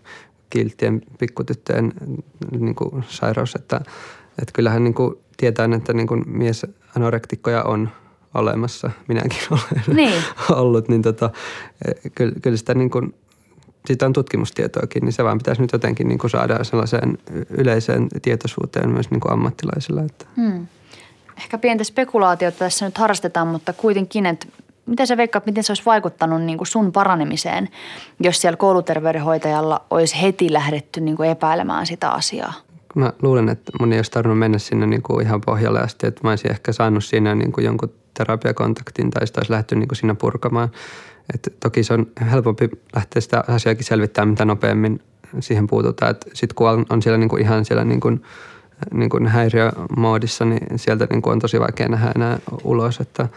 kilttien 0.51 1.01
pikkutyttöjen 1.19 1.93
niin 2.59 2.75
kuin 2.75 3.03
sairaus, 3.09 3.55
että, 3.55 3.75
että 4.41 4.53
kyllähän 4.53 4.83
niin 4.83 4.93
kuin 4.93 5.15
tietää, 5.37 5.69
että 5.77 5.93
niin 5.93 6.07
kuin 6.07 6.23
mies 6.27 6.65
anorektikkoja 6.95 7.63
on 7.63 7.89
olemassa. 8.33 8.91
Minäkin 9.07 9.39
olen 9.51 9.95
niin. 9.95 10.23
ollut, 10.49 10.87
niin 10.87 11.01
tota, 11.01 11.29
kyllä, 12.15 12.33
kyllä 12.41 12.57
sitä 12.57 12.73
niin 12.73 12.89
kuin, 12.89 13.15
siitä 13.85 14.05
on 14.05 14.13
tutkimustietoakin, 14.13 15.03
niin 15.05 15.13
se 15.13 15.23
vaan 15.23 15.37
pitäisi 15.37 15.61
nyt 15.61 15.71
jotenkin 15.71 16.07
niin 16.07 16.19
kuin 16.19 16.31
saada 16.31 16.63
sellaiseen 16.63 17.17
yleiseen 17.49 18.07
tietoisuuteen 18.21 18.89
myös 18.89 19.11
niin 19.11 19.21
kuin 19.21 19.31
ammattilaisilla. 19.31 20.01
Että. 20.01 20.25
Hmm. 20.35 20.67
Ehkä 21.37 21.57
pientä 21.57 21.83
spekulaatiota 21.83 22.57
tässä 22.57 22.85
nyt 22.85 22.97
harrastetaan, 22.97 23.47
mutta 23.47 23.73
kuitenkin, 23.73 24.25
että 24.25 24.47
Miten 24.91 25.07
sä 25.07 25.17
veikkaat, 25.17 25.45
miten 25.45 25.63
se 25.63 25.71
olisi 25.71 25.85
vaikuttanut 25.85 26.41
niin 26.41 26.57
kuin 26.57 26.67
sun 26.67 26.91
paranemiseen, 26.91 27.69
jos 28.19 28.41
siellä 28.41 28.57
kouluterveydenhoitajalla 28.57 29.81
olisi 29.89 30.21
heti 30.21 30.53
lähdetty 30.53 31.01
niin 31.01 31.17
kuin 31.17 31.29
epäilemään 31.29 31.85
sitä 31.85 32.09
asiaa? 32.09 32.53
Mä 32.95 33.13
luulen, 33.21 33.49
että 33.49 33.71
mun 33.79 33.93
ei 33.93 33.99
olisi 33.99 34.11
tarvinnut 34.11 34.39
mennä 34.39 34.57
sinne 34.57 34.87
niin 34.87 35.01
kuin 35.01 35.25
ihan 35.25 35.41
pohjalle 35.41 35.79
asti, 35.79 36.07
että 36.07 36.21
mä 36.23 36.29
olisin 36.29 36.51
ehkä 36.51 36.71
saanut 36.71 37.03
siinä 37.03 37.35
niin 37.35 37.51
kuin 37.51 37.65
jonkun 37.65 37.93
terapiakontaktin 38.13 39.11
tai 39.11 39.27
sitä 39.27 39.39
olisi 39.39 39.51
lähty 39.51 39.75
niin 39.75 39.87
kuin 39.87 39.97
siinä 39.97 40.15
purkamaan. 40.15 40.71
Et 41.33 41.53
toki 41.59 41.83
se 41.83 41.93
on 41.93 42.07
helpompi 42.31 42.69
lähteä 42.95 43.21
sitä 43.21 43.43
asiaakin 43.47 43.85
selvittämään, 43.85 44.29
mitä 44.29 44.45
nopeammin 44.45 45.01
siihen 45.39 45.67
puututaan. 45.67 46.15
Sitten 46.33 46.55
kun 46.55 46.69
on, 46.69 46.85
on 46.89 47.01
siellä 47.01 47.17
niin 47.17 47.29
kuin 47.29 47.41
ihan 47.41 47.65
siellä 47.65 47.83
niin 47.83 47.99
kuin, 47.99 48.23
niin 48.93 49.09
kuin 49.09 49.27
häiriömoodissa, 49.27 50.45
niin 50.45 50.79
sieltä 50.79 51.07
niin 51.09 51.21
kuin 51.21 51.33
on 51.33 51.39
tosi 51.39 51.59
vaikea 51.59 51.89
nähdä 51.89 52.11
enää 52.15 52.39
ulos. 52.63 52.99
Että 52.99 53.29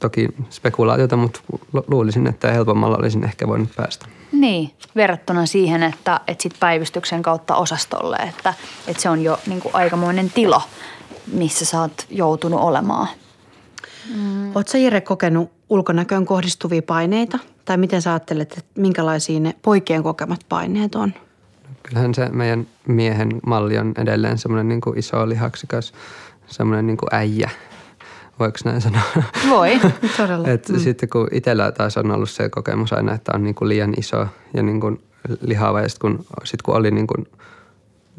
toki 0.00 0.28
spekulaatiota, 0.50 1.16
mutta 1.16 1.40
luulisin, 1.86 2.26
että 2.26 2.52
helpommalla 2.52 2.96
olisin 2.96 3.24
ehkä 3.24 3.46
voinut 3.46 3.68
päästä. 3.76 4.06
Niin, 4.32 4.70
verrattuna 4.96 5.46
siihen, 5.46 5.82
että, 5.82 6.20
että 6.28 6.42
sit 6.42 6.54
päivystyksen 6.60 7.22
kautta 7.22 7.56
osastolle, 7.56 8.16
että, 8.16 8.54
että 8.86 9.02
se 9.02 9.08
on 9.08 9.22
jo 9.22 9.38
niin 9.46 9.60
kuin 9.60 9.74
aikamoinen 9.74 10.30
tilo, 10.30 10.62
missä 11.32 11.64
sä 11.64 11.80
oot 11.80 12.06
joutunut 12.10 12.60
olemaan. 12.60 13.08
Mm. 14.14 14.56
Oletko 14.56 14.78
Jere 14.78 15.00
kokenut 15.00 15.50
ulkonäköön 15.68 16.26
kohdistuvia 16.26 16.82
paineita? 16.82 17.38
Tai 17.64 17.76
miten 17.76 18.02
sä 18.02 18.10
ajattelet, 18.10 18.52
että 18.52 18.80
minkälaisia 18.80 19.40
ne 19.40 19.54
poikien 19.62 20.02
kokemat 20.02 20.40
paineet 20.48 20.94
on? 20.94 21.14
Kyllähän 21.82 22.14
se 22.14 22.28
meidän 22.28 22.66
miehen 22.88 23.28
malli 23.46 23.78
on 23.78 23.92
edelleen 23.98 24.38
semmoinen 24.38 24.68
niin 24.68 24.98
iso 24.98 25.28
lihaksikas, 25.28 25.92
semmoinen 26.46 26.86
niin 26.86 26.98
äijä– 27.12 27.50
voiko 28.38 28.58
näin 28.64 28.80
sanoa? 28.80 29.02
Voi. 29.50 29.80
Todella. 30.16 30.48
Et 30.48 30.68
mm. 30.68 30.78
Sitten 30.78 31.08
kun 31.08 31.28
itsellä 31.32 31.72
taas 31.72 31.96
on 31.96 32.10
ollut 32.10 32.30
se 32.30 32.48
kokemus 32.48 32.92
aina, 32.92 33.14
että 33.14 33.32
on 33.34 33.42
niin 33.42 33.54
kuin 33.54 33.68
liian 33.68 33.94
iso 33.98 34.26
ja 34.54 34.62
niin 34.62 34.80
kuin 34.80 35.02
lihava 35.40 35.80
ja 35.80 35.88
sitten 35.88 36.16
kun, 36.16 36.26
sit 36.44 36.62
kun 36.62 36.76
oli 36.76 36.90
niin 36.90 37.06
kuin, 37.06 37.26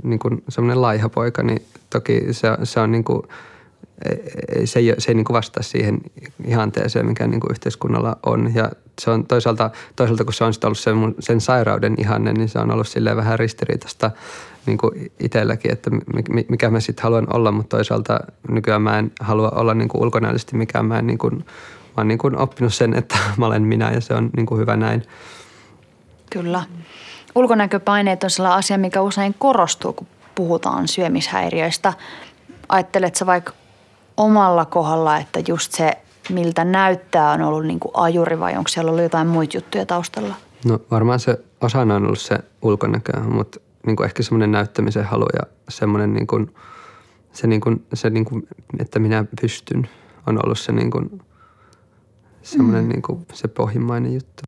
niin 0.03 0.19
kuin 0.19 0.43
semmoinen 0.49 0.81
laiha 0.81 1.09
poika, 1.09 1.43
niin 1.43 1.65
toki 1.89 2.21
se, 2.31 2.47
se 2.63 2.79
on 2.79 2.91
niin 2.91 3.03
kuin, 3.03 3.21
se 4.65 4.79
ei, 4.79 4.95
se 4.97 5.11
ei 5.11 5.15
niin 5.15 5.25
kuin 5.25 5.35
vastaa 5.35 5.63
siihen 5.63 6.01
ihanteeseen, 6.45 7.05
mikä 7.05 7.27
niin 7.27 7.39
kuin 7.39 7.51
yhteiskunnalla 7.51 8.17
on. 8.25 8.55
Ja 8.55 8.71
se 9.01 9.11
on 9.11 9.25
toisaalta, 9.25 9.69
toisaalta 9.95 10.23
kun 10.23 10.33
se 10.33 10.43
on 10.43 10.53
ollut 10.63 10.77
sen, 10.77 11.15
sen 11.19 11.41
sairauden 11.41 11.95
ihanne, 11.97 12.33
niin 12.33 12.49
se 12.49 12.59
on 12.59 12.71
ollut 12.71 12.87
silleen 12.87 13.17
vähän 13.17 13.39
ristiriitasta 13.39 14.11
niin 14.65 14.77
kuin 14.77 15.11
itselläkin, 15.19 15.71
että 15.71 15.91
mikä 16.49 16.69
mä 16.69 16.79
sitten 16.79 17.03
haluan 17.03 17.35
olla, 17.35 17.51
mutta 17.51 17.77
toisaalta 17.77 18.19
nykyään 18.49 18.81
mä 18.81 18.99
en 18.99 19.11
halua 19.19 19.49
olla 19.49 19.73
niin 19.73 19.89
kuin 19.89 20.01
ulkonäöllisesti 20.01 20.57
mikään. 20.57 20.85
Mä, 20.85 20.99
en 20.99 21.07
niin 21.07 21.17
kuin, 21.17 21.35
mä 21.37 21.43
oon 21.97 22.07
niin 22.07 22.17
kuin 22.17 22.37
oppinut 22.37 22.73
sen, 22.73 22.93
että 22.93 23.17
mä 23.37 23.45
olen 23.45 23.63
minä 23.63 23.91
ja 23.91 24.01
se 24.01 24.13
on 24.13 24.29
niin 24.35 24.45
kuin 24.45 24.59
hyvä 24.61 24.75
näin. 24.75 25.03
Kyllä. 26.29 26.63
Ulkonäköpaineet 27.35 28.23
on 28.23 28.29
sellainen 28.29 28.59
asia, 28.59 28.77
mikä 28.77 29.01
usein 29.01 29.35
korostuu, 29.39 29.93
kun 29.93 30.07
puhutaan 30.35 30.87
syömishäiriöistä. 30.87 31.93
Ajatteletko 32.69 33.25
vaikka 33.25 33.53
omalla 34.17 34.65
kohdalla, 34.65 35.17
että 35.17 35.39
just 35.47 35.71
se, 35.73 35.91
miltä 36.29 36.65
näyttää, 36.65 37.31
on 37.31 37.41
ollut 37.41 37.65
niin 37.65 37.79
kuin 37.79 37.91
ajuri 37.93 38.39
vai 38.39 38.57
onko 38.57 38.67
siellä 38.67 38.89
ollut 38.89 39.03
jotain 39.03 39.27
muita 39.27 39.57
juttuja 39.57 39.85
taustalla? 39.85 40.35
No 40.65 40.79
varmaan 40.91 41.19
se 41.19 41.39
osana 41.61 41.95
on 41.95 42.05
ollut 42.05 42.19
se 42.19 42.37
ulkonäkö, 42.61 43.19
mutta 43.19 43.59
niin 43.85 43.95
kuin 43.95 44.05
ehkä 44.05 44.23
semmoinen 44.23 44.51
näyttämisen 44.51 45.05
halu 45.05 45.25
ja 45.33 45.47
semmoinen 45.69 46.13
niin 46.13 46.27
kuin, 46.27 46.55
se, 47.33 47.47
niin 47.47 47.61
kuin, 47.61 47.85
se 47.93 48.09
niin 48.09 48.25
kuin, 48.25 48.47
että 48.79 48.99
minä 48.99 49.25
pystyn, 49.41 49.89
on 50.27 50.39
ollut 50.45 50.59
se 50.59 50.71
niin 50.71 50.91
kuin, 50.91 51.21
semmoinen 52.41 52.83
mm. 52.83 52.89
niin 52.89 53.01
kuin, 53.01 53.25
se 53.33 53.47
pohjimmainen 53.47 54.13
juttu. 54.13 54.43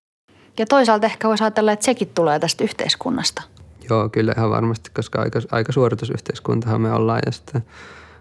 Ja 0.59 0.65
toisaalta 0.65 1.05
ehkä 1.05 1.27
voisi 1.27 1.43
ajatella, 1.43 1.71
että 1.71 1.85
sekin 1.85 2.11
tulee 2.15 2.39
tästä 2.39 2.63
yhteiskunnasta. 2.63 3.41
Joo, 3.89 4.09
kyllä 4.09 4.33
ihan 4.37 4.49
varmasti, 4.49 4.91
koska 4.95 5.21
aika, 5.21 5.39
aika 5.51 5.71
suoritusyhteiskuntahan 5.71 6.81
me 6.81 6.91
ollaan 6.91 7.21
ja 7.25 7.31
sitten 7.31 7.63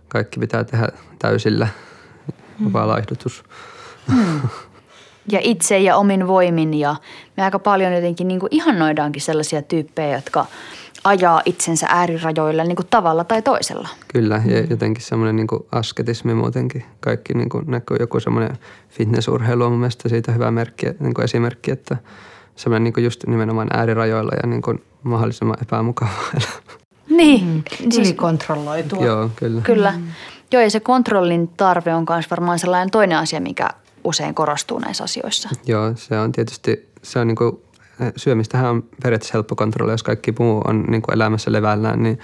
kaikki 0.08 0.40
pitää 0.40 0.64
tehdä 0.64 0.88
täysillä, 1.18 1.68
mm. 2.58 2.70
laihdutus. 2.74 3.44
Mm. 4.08 4.40
Ja 5.32 5.40
itse 5.42 5.78
ja 5.78 5.96
omin 5.96 6.26
voimin 6.26 6.74
ja 6.74 6.96
me 7.36 7.42
aika 7.42 7.58
paljon 7.58 7.92
jotenkin 7.92 8.28
niin 8.28 8.40
kuin 8.40 8.48
ihannoidaankin 8.50 9.22
sellaisia 9.22 9.62
tyyppejä, 9.62 10.16
jotka– 10.16 10.46
ajaa 11.04 11.42
itsensä 11.44 11.86
äärirajoille 11.90 12.64
niin 12.64 12.76
kuin 12.76 12.86
tavalla 12.90 13.24
tai 13.24 13.42
toisella. 13.42 13.88
Kyllä, 14.12 14.42
ja 14.46 14.60
jotenkin 14.60 15.04
semmoinen 15.04 15.36
niin 15.36 15.46
kuin 15.46 15.62
asketismi 15.72 16.34
muutenkin. 16.34 16.84
Kaikki 17.00 17.34
niin 17.34 17.48
kuin 17.48 17.64
näkyy 17.66 17.96
joku 18.00 18.20
semmoinen 18.20 18.58
fitnessurheilu 18.88 19.64
on 19.64 19.72
mun 19.72 19.80
mielestä 19.80 20.08
siitä 20.08 20.32
hyvä 20.32 20.50
merkki, 20.50 20.86
niin 21.00 21.14
kuin 21.14 21.24
esimerkki, 21.24 21.70
että 21.70 21.96
semmoinen 22.56 22.84
niin 22.84 22.94
kuin 22.94 23.04
just 23.04 23.26
nimenomaan 23.26 23.68
äärirajoilla 23.72 24.32
ja 24.42 24.48
niin 24.48 24.62
kuin 24.62 24.82
mahdollisimman 25.02 25.56
epämukavaa 25.62 26.32
Niin. 27.08 27.46
Mm. 27.46 27.90
Siis, 27.90 28.12
kontrolloitua. 28.12 29.04
Joo, 29.04 29.30
kyllä. 29.36 29.60
Kyllä. 29.60 29.92
Mm. 29.96 30.04
Joo, 30.52 30.62
ja 30.62 30.70
se 30.70 30.80
kontrollin 30.80 31.48
tarve 31.48 31.94
on 31.94 32.06
myös 32.10 32.30
varmaan 32.30 32.58
sellainen 32.58 32.90
toinen 32.90 33.18
asia, 33.18 33.40
mikä 33.40 33.68
usein 34.04 34.34
korostuu 34.34 34.78
näissä 34.78 35.04
asioissa. 35.04 35.48
Joo, 35.66 35.92
se 35.94 36.18
on 36.18 36.32
tietysti, 36.32 36.88
se 37.02 37.18
on 37.18 37.26
niin 37.26 37.36
kuin 37.36 37.62
syömistähän 38.16 38.70
on 38.70 38.82
periaatteessa 39.02 39.34
helppo 39.34 39.56
kontrolloida, 39.56 39.94
jos 39.94 40.02
kaikki 40.02 40.34
muu 40.38 40.62
on 40.66 40.84
niin 40.88 41.02
kuin 41.02 41.14
elämässä 41.14 41.52
levällään, 41.52 42.02
niin 42.02 42.18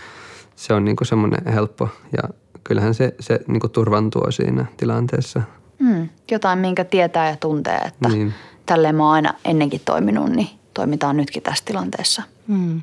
se 0.56 0.74
on 0.74 0.84
niin 0.84 0.96
kuin 0.96 1.08
semmoinen 1.08 1.52
helppo 1.52 1.88
ja 2.12 2.22
kyllähän 2.64 2.94
se, 2.94 3.14
se 3.20 3.40
niin 3.46 3.60
kuin 3.60 3.70
turvan 3.70 4.10
tuo 4.10 4.30
siinä 4.30 4.66
tilanteessa. 4.76 5.42
Mm, 5.78 6.08
jotain, 6.30 6.58
minkä 6.58 6.84
tietää 6.84 7.30
ja 7.30 7.36
tuntee, 7.36 7.76
että 7.76 8.08
niin. 8.08 8.34
tälleen 8.66 8.94
mä 8.94 9.02
oon 9.02 9.14
aina 9.14 9.34
ennenkin 9.44 9.80
toiminut, 9.84 10.30
niin 10.30 10.48
toimitaan 10.74 11.16
nytkin 11.16 11.42
tässä 11.42 11.64
tilanteessa. 11.64 12.22
Mm. 12.46 12.82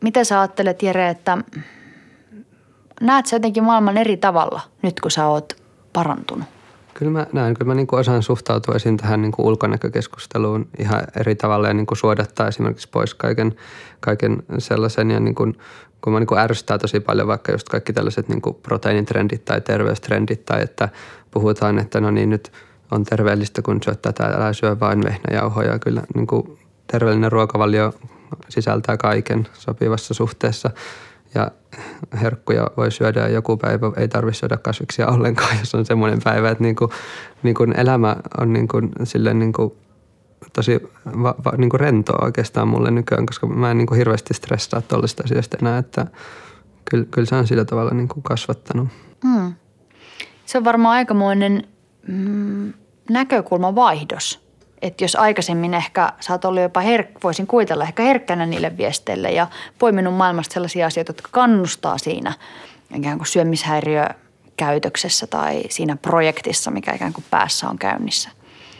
Miten 0.00 0.24
sä 0.24 0.40
ajattelet, 0.40 0.82
Jere, 0.82 1.08
että 1.08 1.38
näet 3.00 3.26
sä 3.26 3.36
jotenkin 3.36 3.64
maailman 3.64 3.96
eri 3.96 4.16
tavalla 4.16 4.60
nyt, 4.82 5.00
kun 5.00 5.10
sä 5.10 5.26
oot 5.26 5.52
parantunut? 5.92 6.44
Kyllä 6.94 7.12
mä 7.12 7.26
näen, 7.32 7.54
kyllä 7.54 7.70
mä 7.70 7.74
niin 7.74 7.86
kuin 7.86 8.00
osaan 8.00 8.22
suhtautua 8.22 8.74
esiin 8.74 8.96
tähän 8.96 9.22
niin 9.22 9.32
kuin 9.32 9.46
ulkonäkökeskusteluun 9.46 10.68
ihan 10.78 11.02
eri 11.16 11.34
tavalla 11.34 11.68
ja 11.68 11.74
niin 11.74 11.86
kuin 11.86 11.98
suodattaa 11.98 12.48
esimerkiksi 12.48 12.88
pois 12.88 13.14
kaiken, 13.14 13.56
kaiken 14.00 14.42
sellaisen 14.58 15.10
ja 15.10 15.20
niin 15.20 15.34
kuin, 15.34 15.58
kun 16.00 16.12
mä 16.12 16.18
niin 16.18 16.26
kuin 16.26 16.38
ärsyttää 16.38 16.78
tosi 16.78 17.00
paljon 17.00 17.28
vaikka 17.28 17.52
just 17.52 17.68
kaikki 17.68 17.92
tällaiset 17.92 18.28
niin 18.28 18.42
kuin 18.42 18.54
proteiinitrendit 18.54 19.44
tai 19.44 19.60
terveystrendit 19.60 20.44
tai 20.44 20.62
että 20.62 20.88
puhutaan, 21.30 21.78
että 21.78 22.00
no 22.00 22.10
niin 22.10 22.30
nyt 22.30 22.52
on 22.90 23.04
terveellistä, 23.04 23.62
kun 23.62 23.82
syöt 23.84 24.02
tätä, 24.02 24.24
älä 24.24 24.52
syö 24.52 24.80
vain 24.80 25.04
vehnäjauhoja. 25.04 25.78
Kyllä 25.78 26.02
niin 26.14 26.26
kuin 26.26 26.58
terveellinen 26.86 27.32
ruokavalio 27.32 27.92
sisältää 28.48 28.96
kaiken 28.96 29.48
sopivassa 29.52 30.14
suhteessa 30.14 30.70
ja 31.34 31.50
herkkuja 32.22 32.66
voi 32.76 32.90
syödä 32.90 33.20
ja 33.20 33.28
joku 33.28 33.56
päivä 33.56 33.92
ei 33.96 34.08
tarvitse 34.08 34.38
syödä 34.38 34.56
kasviksia 34.56 35.08
ollenkaan, 35.08 35.58
jos 35.58 35.74
on 35.74 35.86
semmoinen 35.86 36.18
päivä, 36.24 36.50
että 36.50 36.64
niin 36.64 36.76
kuin, 36.76 36.90
niin 37.42 37.54
kuin 37.54 37.80
elämä 37.80 38.16
on 38.40 38.52
niin 38.52 38.68
kuin, 38.68 38.90
silleen 39.04 39.38
niin 39.38 39.52
kuin 39.52 39.72
tosi 40.52 40.80
va, 41.22 41.34
va, 41.44 41.52
niin 41.56 41.70
kuin 41.70 41.80
rentoa 41.80 42.24
oikeastaan 42.24 42.68
mulle 42.68 42.90
nykyään, 42.90 43.26
koska 43.26 43.46
mä 43.46 43.70
en 43.70 43.78
niin 43.78 43.86
kuin 43.86 43.98
hirveästi 43.98 44.34
stressaa 44.34 44.80
tuollaista 44.80 45.22
asioista 45.24 45.56
enää, 45.62 45.78
että 45.78 46.06
kyllä, 46.90 47.04
kyllä 47.10 47.26
se 47.26 47.34
on 47.34 47.46
sillä 47.46 47.64
tavalla 47.64 47.90
niin 47.90 48.08
kuin 48.08 48.22
kasvattanut. 48.22 48.88
Mm. 49.24 49.54
Se 50.46 50.58
on 50.58 50.64
varmaan 50.64 50.94
aikamoinen 50.94 51.68
mm, 52.08 52.72
näkökulman 53.10 53.74
vaihdos 53.74 54.49
että 54.82 55.04
jos 55.04 55.16
aikaisemmin 55.16 55.74
ehkä 55.74 56.12
sä 56.20 56.32
oot 56.32 56.44
ollut 56.44 56.62
jopa, 56.62 56.80
herk- 56.80 57.18
voisin 57.22 57.46
kuvitella 57.46 57.84
ehkä 57.84 58.02
herkkänä 58.02 58.46
niille 58.46 58.76
viesteille 58.76 59.30
ja 59.30 59.46
poiminut 59.78 60.14
maailmasta 60.14 60.54
sellaisia 60.54 60.86
asioita, 60.86 61.10
jotka 61.10 61.28
kannustaa 61.32 61.98
siinä 61.98 62.32
ikään 62.94 63.18
kuin 63.18 63.26
syömishäiriö 63.26 64.06
käytöksessä 64.56 65.26
tai 65.26 65.62
siinä 65.68 65.96
projektissa, 65.96 66.70
mikä 66.70 66.94
ikään 66.94 67.12
kuin 67.12 67.24
päässä 67.30 67.68
on 67.68 67.78
käynnissä. 67.78 68.30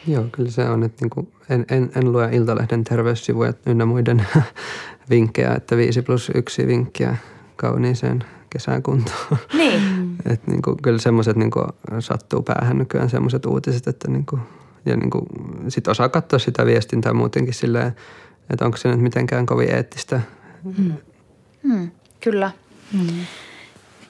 Joo, 0.06 0.24
kyllä 0.32 0.50
se 0.50 0.68
on, 0.68 0.82
että 0.82 1.04
niin 1.04 1.10
kuin 1.10 1.32
en, 1.48 1.66
en, 1.70 1.90
en 1.96 2.12
lue 2.12 2.28
Iltalehden 2.32 2.84
terveyssivuja 2.84 3.52
ynnä 3.66 3.84
muiden 3.84 4.26
vinkkejä, 5.10 5.54
että 5.54 5.76
5 5.76 6.02
plus 6.02 6.30
1 6.34 6.66
vinkkiä 6.66 7.16
kauniiseen 7.56 8.24
kesäkuntoon. 8.50 9.38
Niin. 9.52 9.82
Et 10.32 10.46
niin 10.46 10.62
kuin, 10.62 10.76
kyllä 10.82 10.98
semmoiset 10.98 11.36
niin 11.36 11.50
sattuu 12.00 12.42
päähän 12.42 12.78
nykyään 12.78 13.10
semmoiset 13.10 13.46
uutiset, 13.46 13.86
että 13.86 14.10
niin 14.10 14.26
kuin 14.26 14.40
ja 14.86 14.96
niin 14.96 15.10
kuin, 15.10 15.26
sit 15.68 15.88
osaa 15.88 16.08
katsoa 16.08 16.38
sitä 16.38 16.66
viestintää 16.66 17.12
muutenkin 17.12 17.54
silleen, 17.54 17.92
että 18.50 18.64
onko 18.64 18.76
se 18.76 18.88
nyt 18.88 19.00
mitenkään 19.00 19.46
kovin 19.46 19.70
eettistä. 19.74 20.20
Mm. 20.78 20.92
Mm, 21.62 21.90
kyllä. 22.20 22.50
Mm. 22.92 23.24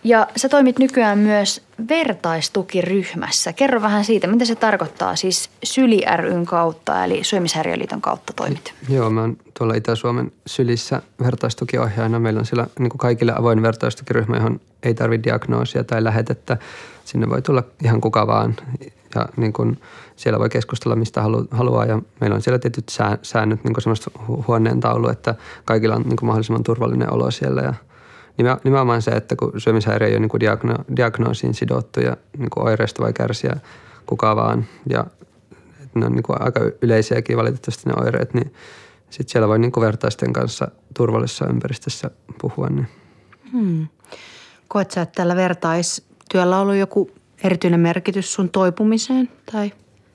Ja 0.05 0.27
sä 0.37 0.49
toimit 0.49 0.79
nykyään 0.79 1.19
myös 1.19 1.63
vertaistukiryhmässä. 1.89 3.53
Kerro 3.53 3.83
vähän 3.83 4.05
siitä, 4.05 4.27
mitä 4.27 4.45
se 4.45 4.55
tarkoittaa 4.55 5.17
siis 5.17 5.51
Syli 5.63 6.03
ryn 6.17 6.47
kautta, 6.47 7.05
eli 7.05 7.25
Syömishäiriöliiton 7.25 8.01
kautta 8.01 8.33
toimit. 8.37 8.75
Joo, 8.89 9.11
mä 9.11 9.21
oon 9.21 9.37
tuolla 9.59 9.75
Itä-Suomen 9.75 10.33
Sylissä 10.47 11.03
vertaistukiohjaajana. 11.23 12.19
Meillä 12.19 12.41
on 12.41 12.47
siellä 12.47 12.67
niin 12.79 12.91
kuin 12.91 12.99
kaikille 12.99 13.33
avoin 13.37 13.63
vertaistukiryhmä, 13.63 14.37
johon 14.37 14.61
ei 14.83 14.95
tarvitse 14.95 15.25
diagnoosia 15.25 15.85
tai 15.85 16.05
lähetettä. 16.05 16.57
Sinne 17.05 17.29
voi 17.29 17.43
tulla 17.43 17.63
ihan 17.85 18.01
kuka 18.01 18.27
vaan 18.27 18.57
ja 19.15 19.29
niin 19.37 19.53
kuin 19.53 19.81
siellä 20.17 20.39
voi 20.39 20.49
keskustella 20.49 20.97
mistä 20.97 21.23
halu, 21.23 21.47
haluaa 21.51 21.85
ja 21.85 22.03
meillä 22.21 22.35
on 22.35 22.43
siellä 22.43 22.59
tietyt 22.59 22.93
säännöt, 23.23 23.65
niin 23.65 23.75
kuin 23.75 23.83
semmoista 23.83 24.11
huoneen 24.49 24.81
taulu, 24.81 25.09
että 25.09 25.35
kaikilla 25.65 25.95
on 25.95 26.03
niin 26.03 26.17
kuin 26.17 26.27
mahdollisimman 26.27 26.63
turvallinen 26.63 27.13
olo 27.13 27.31
siellä 27.31 27.63
ja 27.63 27.75
nimenomaan 28.65 29.03
se, 29.03 29.11
että 29.11 29.37
kun 29.37 29.53
syömishäiriö 29.59 30.09
ei 30.09 30.15
ole 30.15 30.21
niin 30.21 30.29
kuin 30.29 30.41
diagno, 30.41 30.75
diagnoosiin 30.97 31.55
sidottu 31.55 32.01
ja 32.01 32.17
niin 32.39 32.51
kuin 32.51 32.67
oireista 32.67 33.03
voi 33.03 33.13
kärsiä 33.13 33.57
kuka 34.07 34.37
vaan 34.37 34.67
ja 34.89 35.07
ne 35.95 36.07
on 36.07 36.13
niin 36.13 36.23
kuin 36.23 36.43
aika 36.43 36.61
yleisiäkin 36.83 37.37
valitettavasti 37.37 37.89
ne 37.89 37.95
oireet, 38.03 38.35
niin 38.35 38.55
sitten 39.11 39.33
siellä 39.33 39.49
voi 39.49 39.59
niin 39.59 39.73
kuin 39.73 39.87
vertaisten 39.87 40.33
kanssa 40.33 40.69
turvallisessa 40.97 41.47
ympäristössä 41.47 42.11
puhua. 42.41 42.69
Niin. 42.69 42.89
Hmm. 43.53 43.89
Koet 44.69 44.91
sä, 44.91 45.03
että 45.03 45.17
tällä 45.17 45.37
vertaistyöllä 45.37 46.57
on 46.57 46.63
ollut 46.63 46.77
joku 46.77 47.11
erityinen 47.45 47.81
merkitys 47.81 48.35
sun 48.35 48.51
toipumiseen? 48.51 49.29
Tai? 49.53 49.73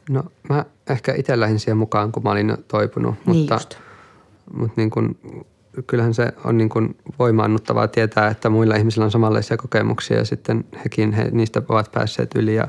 No 0.09 0.23
mä 0.49 0.65
ehkä 0.89 1.13
itse 1.13 1.39
lähdin 1.39 1.59
siihen 1.59 1.77
mukaan, 1.77 2.11
kun 2.11 2.23
mä 2.23 2.31
olin 2.31 2.57
toipunut, 2.67 3.15
niin 3.25 3.37
mutta, 3.37 3.53
just. 3.53 3.77
mutta 4.53 4.73
niin 4.77 4.89
kuin, 4.89 5.17
kyllähän 5.87 6.13
se 6.13 6.33
on 6.43 6.57
niin 6.57 6.69
kuin 6.69 6.97
voimaannuttavaa 7.19 7.87
tietää, 7.87 8.27
että 8.27 8.49
muilla 8.49 8.75
ihmisillä 8.75 9.05
on 9.05 9.11
samanlaisia 9.11 9.57
kokemuksia 9.57 10.17
ja 10.17 10.25
sitten 10.25 10.65
hekin 10.85 11.13
he, 11.13 11.29
niistä 11.31 11.61
ovat 11.69 11.91
päässeet 11.91 12.31
yli 12.35 12.55
ja 12.55 12.67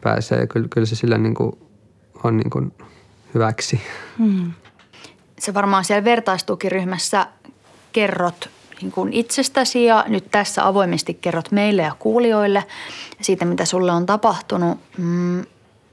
pääsee. 0.00 0.46
Kyllä, 0.46 0.68
kyllä 0.70 0.86
se 0.86 0.96
sillä 0.96 1.18
niin 1.18 1.34
kuin 1.34 1.52
on 2.24 2.36
niin 2.36 2.50
kuin 2.50 2.72
hyväksi. 3.34 3.80
Hmm. 4.18 4.52
Se 5.38 5.54
varmaan 5.54 5.84
siellä 5.84 6.04
vertaistukiryhmässä 6.04 7.26
kerrot 7.92 8.50
niin 8.82 8.92
kuin 8.92 9.12
itsestäsi 9.12 9.84
ja 9.84 10.04
nyt 10.08 10.30
tässä 10.30 10.66
avoimesti 10.66 11.14
kerrot 11.14 11.52
meille 11.52 11.82
ja 11.82 11.96
kuulijoille 11.98 12.64
siitä, 13.20 13.44
mitä 13.44 13.64
sulle 13.64 13.92
on 13.92 14.06
tapahtunut. 14.06 14.78
Mm, 14.98 15.44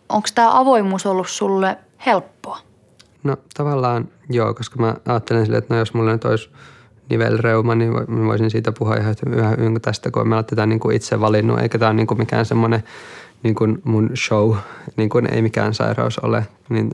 Onko 0.10 0.28
tämä 0.36 0.60
avoimuus 0.60 1.06
ollut 1.06 1.30
sulle 1.30 1.78
helppoa? 2.06 2.60
No 3.26 3.38
tavallaan 3.54 4.08
joo, 4.30 4.54
koska 4.54 4.80
mä 4.80 4.96
ajattelen 5.06 5.46
silleen, 5.46 5.64
että 5.64 5.74
no 5.74 5.80
jos 5.80 5.94
mulla 5.94 6.12
nyt 6.12 6.26
olisi 6.26 6.50
nivelreuma, 7.10 7.76
niin 7.76 7.94
voisin 8.26 8.52
siitä 8.52 8.72
puhua 8.72 8.96
ihan 8.96 9.16
hyvin 9.58 9.82
tästä, 9.82 10.12
kun 10.12 10.28
mä 10.28 10.36
olen 10.36 10.46
tätä 10.46 10.66
niin 10.66 10.80
kuin 10.80 10.96
itse 10.96 11.20
valinnut, 11.20 11.60
eikä 11.60 11.80
tämä 11.80 11.90
ole 11.90 11.96
niin 11.96 12.08
kuin 12.08 12.18
mikään 12.18 12.46
semmoinen 12.46 12.84
niin 13.44 13.56
kuin 13.56 13.82
mun 13.84 14.10
show, 14.16 14.56
niin 14.98 15.10
kuin 15.10 15.34
ei 15.34 15.42
mikään 15.42 15.74
sairaus 15.74 16.20
ole, 16.20 16.48
niin 16.70 16.92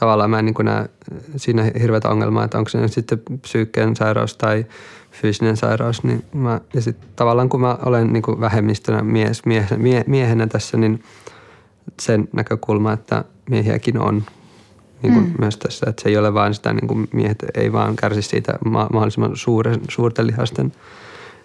tavallaan 0.00 0.30
mä 0.30 0.38
en 0.38 0.44
niin 0.44 0.54
kuin 0.54 0.66
näe 0.66 0.88
siinä 1.36 1.70
hirveätä 1.80 2.08
ongelmaa, 2.08 2.44
että 2.44 2.58
onko 2.58 2.68
se 2.68 2.80
nyt 2.80 2.92
sitten 2.92 3.18
psyykkeen 3.42 3.96
sairaus 3.96 4.36
tai 4.36 4.66
fyysinen 5.10 5.56
sairaus, 5.56 6.02
niin 6.02 6.24
mä, 6.34 6.60
ja 6.74 6.82
sitten 6.82 7.08
tavallaan 7.16 7.48
kun 7.48 7.60
mä 7.60 7.78
olen 7.82 8.12
niin 8.12 8.22
kuin 8.22 8.40
vähemmistönä 8.40 9.02
mies, 9.02 9.44
mie, 9.44 9.66
mie, 9.76 10.04
miehenä 10.06 10.46
tässä, 10.46 10.76
niin 10.76 11.02
sen 12.00 12.28
näkökulma, 12.32 12.92
että 12.92 13.24
miehiäkin 13.50 13.98
on 14.00 14.24
niin 15.02 15.12
kuin 15.12 15.26
mm. 15.26 15.34
myös 15.38 15.56
tässä, 15.56 15.90
että 15.90 16.02
se 16.02 16.08
ei 16.08 16.16
ole 16.16 16.34
vain 16.34 16.54
sitä, 16.54 16.72
niin 16.72 16.88
kuin 16.88 17.08
miehet 17.12 17.44
ei 17.54 17.72
vaan 17.72 17.96
kärsi 17.96 18.22
siitä 18.22 18.58
mahdollisimman 18.62 19.36
suuren, 19.36 19.80
suurten 19.88 20.26
lihasten 20.26 20.72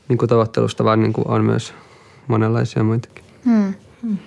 niin 0.07 0.17
kuin 0.17 0.29
tavoittelusta, 0.29 0.83
vaan 0.83 1.01
niin 1.01 1.13
kuin 1.13 1.27
on 1.27 1.45
myös 1.45 1.73
monenlaisia 2.27 2.83
muitakin. 2.83 3.23
Mm. 3.45 3.73
Mm. 4.01 4.17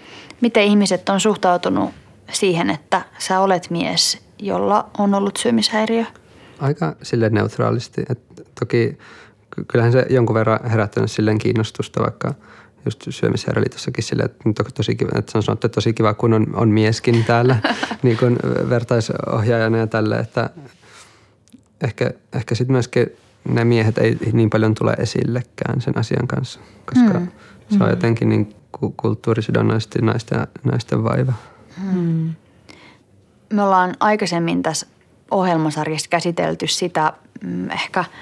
Miten 0.40 0.62
ihmiset 0.62 1.08
on 1.08 1.20
suhtautunut 1.20 1.90
siihen, 2.32 2.70
että 2.70 3.02
sä 3.18 3.40
olet 3.40 3.70
mies, 3.70 4.18
jolla 4.38 4.90
on 4.98 5.14
ollut 5.14 5.36
syömishäiriö? 5.36 6.04
Aika 6.58 6.96
sille 7.02 7.30
neutraalisti. 7.30 8.02
Et 8.10 8.20
toki 8.60 8.98
kyllähän 9.68 9.92
se 9.92 10.06
jonkun 10.10 10.34
verran 10.34 10.70
herättänyt 10.70 11.10
silleen 11.10 11.38
kiinnostusta, 11.38 12.02
vaikka– 12.02 12.34
just 12.86 13.02
syömishäiriöliitossakin 13.10 14.04
sille, 14.04 14.22
että, 14.22 14.36
nyt 14.44 14.58
on 14.58 14.66
tosi 14.74 14.94
kiva, 14.94 15.10
että 15.18 15.32
sanottu, 15.32 15.66
että 15.66 15.74
tosi 15.74 15.92
kiva, 15.92 16.14
kun 16.14 16.32
on, 16.32 16.46
on 16.54 16.68
mieskin 16.68 17.24
täällä 17.24 17.56
niin 18.02 18.16
kuin 18.16 18.38
vertaisohjaajana 18.70 19.78
ja 19.78 19.86
tälle, 19.86 20.16
että 20.16 20.50
ehkä, 21.84 22.10
ehkä 22.32 22.54
sitten 22.54 22.72
myöskin 22.72 23.06
ne 23.48 23.64
miehet 23.64 23.98
ei 23.98 24.18
niin 24.32 24.50
paljon 24.50 24.74
tule 24.74 24.92
esillekään 24.92 25.80
sen 25.80 25.98
asian 25.98 26.26
kanssa, 26.26 26.60
koska 26.84 27.20
mm. 27.20 27.28
se 27.68 27.76
on 27.80 27.86
mm. 27.86 27.90
jotenkin 27.90 28.28
niin 28.28 28.54
kulttuurisidonnaisesti 28.96 29.98
naisten, 29.98 30.46
naisten 30.64 31.04
vaiva. 31.04 31.32
Mm. 31.92 32.34
Me 33.52 33.62
ollaan 33.62 33.94
aikaisemmin 34.00 34.62
tässä 34.62 34.86
ohjelmasarjassa 35.30 36.10
käsitelty 36.10 36.66
sitä 36.66 37.12
mm, 37.42 37.70
ehkä– 37.70 38.04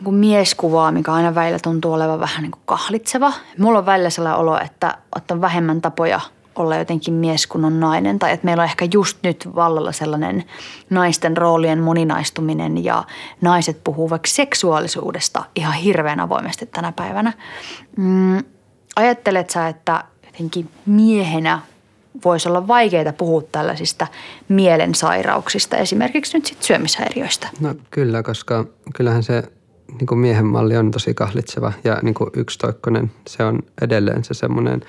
niin 0.00 0.04
kuin 0.04 0.16
mieskuvaa, 0.16 0.92
mikä 0.92 1.12
aina 1.12 1.34
välillä 1.34 1.58
tuntuu 1.62 1.92
olevan 1.92 2.20
vähän 2.20 2.42
niin 2.42 2.50
kuin 2.50 2.62
kahlitseva. 2.64 3.32
Mulla 3.58 3.78
on 3.78 3.86
välillä 3.86 4.10
sellainen 4.10 4.40
olo, 4.40 4.60
että, 4.60 4.98
on 5.30 5.40
vähemmän 5.40 5.80
tapoja 5.80 6.20
olla 6.56 6.76
jotenkin 6.76 7.14
mies 7.14 7.46
kuin 7.46 7.64
on 7.64 7.80
nainen. 7.80 8.18
Tai 8.18 8.32
että 8.32 8.44
meillä 8.44 8.60
on 8.60 8.68
ehkä 8.68 8.88
just 8.92 9.18
nyt 9.22 9.48
vallalla 9.54 9.92
sellainen 9.92 10.44
naisten 10.90 11.36
roolien 11.36 11.78
moninaistuminen 11.78 12.84
ja 12.84 13.04
naiset 13.40 13.84
puhuu 13.84 14.10
vaikka 14.10 14.28
seksuaalisuudesta 14.28 15.44
ihan 15.56 15.74
hirveän 15.74 16.20
avoimesti 16.20 16.66
tänä 16.66 16.92
päivänä. 16.92 17.32
Mm, 17.96 18.44
ajattelet 18.96 19.50
sä, 19.50 19.68
että 19.68 20.04
jotenkin 20.26 20.70
miehenä 20.86 21.60
voisi 22.24 22.48
olla 22.48 22.68
vaikeaa 22.68 23.12
puhua 23.12 23.42
tällaisista 23.52 24.06
mielensairauksista, 24.48 25.76
esimerkiksi 25.76 26.38
nyt 26.38 26.46
sit 26.46 26.62
syömishäiriöistä? 26.62 27.48
No 27.60 27.74
kyllä, 27.90 28.22
koska 28.22 28.64
kyllähän 28.94 29.22
se 29.22 29.42
niin 30.00 30.18
miehen 30.18 30.46
malli 30.46 30.76
on 30.76 30.90
tosi 30.90 31.14
kahlitseva 31.14 31.72
ja 31.84 31.98
niin 32.02 32.14
kuin 32.14 32.30
yksitoikkonen. 32.36 33.10
Se 33.26 33.44
on 33.44 33.58
edelleen 33.82 34.24
se 34.24 34.34
semmoinen 34.34 34.82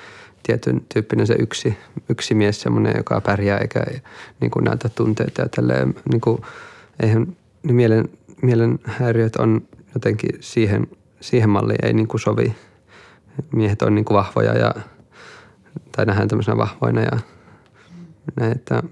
tietyn 0.43 0.85
tyyppinen 0.93 1.27
se 1.27 1.35
yksi, 1.39 1.77
yksi 2.09 2.33
mies, 2.33 2.61
semmoinen, 2.61 2.93
joka 2.97 3.21
pärjää 3.21 3.57
eikä 3.57 3.83
niin 4.39 4.51
kuin 4.51 4.63
näytä 4.63 4.89
tunteita 4.89 5.41
ja 5.41 5.49
tälleen. 5.49 5.95
Niin 6.11 6.21
kuin, 6.21 6.41
eihän, 6.99 7.37
niin 7.63 7.75
mielen, 7.75 8.09
mielenhäiriöt 8.41 9.35
on 9.35 9.61
jotenkin 9.93 10.29
siihen, 10.39 10.87
siihen 11.19 11.49
malliin 11.49 11.85
ei 11.85 11.93
niin 11.93 12.07
kuin 12.07 12.21
sovi. 12.21 12.55
Miehet 13.51 13.81
on 13.81 13.95
niin 13.95 14.05
kuin 14.05 14.17
vahvoja 14.17 14.57
ja, 14.57 14.75
tai 15.91 16.05
nähdään 16.05 16.27
tämmöisenä 16.27 16.57
vahvoina 16.57 17.01
ja 17.01 17.19
näin, 18.35 18.51
että 18.51 18.83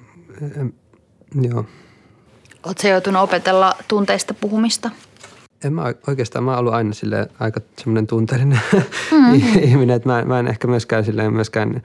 joo. 1.42 1.66
Oletko 2.66 2.88
joutunut 2.88 3.22
opetella 3.22 3.76
tunteista 3.88 4.34
puhumista? 4.34 4.90
En 5.64 5.74
mä 5.74 5.94
oikeastaan, 6.08 6.44
mä 6.44 6.52
oon 6.52 6.60
ollut 6.60 6.74
aina 6.74 6.94
sille 6.94 7.28
aika 7.40 7.60
semmoinen 7.78 8.08
tunteellinen 8.08 8.60
mm-hmm. 8.74 9.60
ihminen, 9.62 9.96
että 9.96 10.10
mä, 10.10 10.24
mä 10.26 10.40
en 10.40 10.48
ehkä 10.48 10.68
myöskään 10.68 11.06
silleen 11.06 11.34
myöskään 11.34 11.82